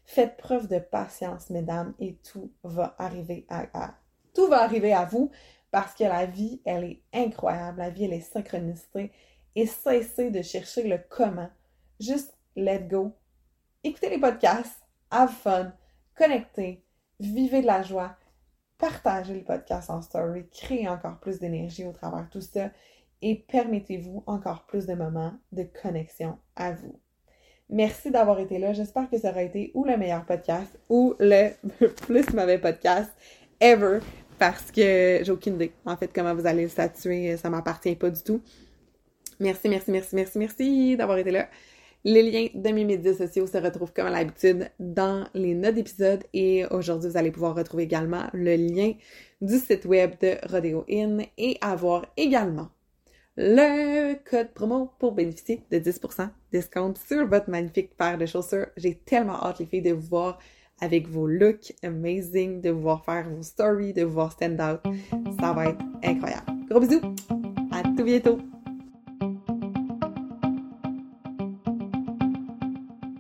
[0.06, 3.96] Faites preuve de patience, mesdames, et tout va arriver à, à
[4.34, 5.32] tout va arriver à vous
[5.72, 9.12] parce que la vie, elle est incroyable, la vie, elle est synchronicité,
[9.56, 11.50] et cessez de chercher le comment.
[12.00, 13.14] Juste let go.
[13.84, 15.74] Écoutez les podcasts, have fun,
[16.16, 16.84] connectez,
[17.20, 18.16] vivez de la joie,
[18.78, 22.70] partagez le podcast en story, créez encore plus d'énergie au travers de tout ça
[23.22, 27.00] et permettez-vous encore plus de moments de connexion à vous.
[27.70, 28.74] Merci d'avoir été là.
[28.74, 31.52] J'espère que ça aura été ou le meilleur podcast ou le
[32.08, 33.12] plus mauvais podcast
[33.62, 34.00] ever
[34.42, 37.38] parce que j'ai aucune idée, en fait, comment vous allez le statuer.
[37.38, 38.42] Ça m'appartient pas du tout.
[39.40, 41.48] Merci, merci, merci, merci, merci d'avoir été là.
[42.04, 46.24] Les liens de mes médias sociaux se retrouvent comme à l'habitude dans les notes d'épisode
[46.34, 48.94] et aujourd'hui vous allez pouvoir retrouver également le lien
[49.42, 52.70] du site web de Rodeo Inn et avoir également
[53.38, 58.70] le code promo pour bénéficier de 10% discount sur votre magnifique paire de chaussures.
[58.76, 60.40] J'ai tellement hâte les filles de vous voir
[60.82, 64.82] avec vos looks amazing, de vous voir faire vos stories, de vous voir stand out.
[65.40, 66.52] Ça va être incroyable.
[66.70, 67.02] Gros bisous!
[67.72, 68.51] À tout bientôt!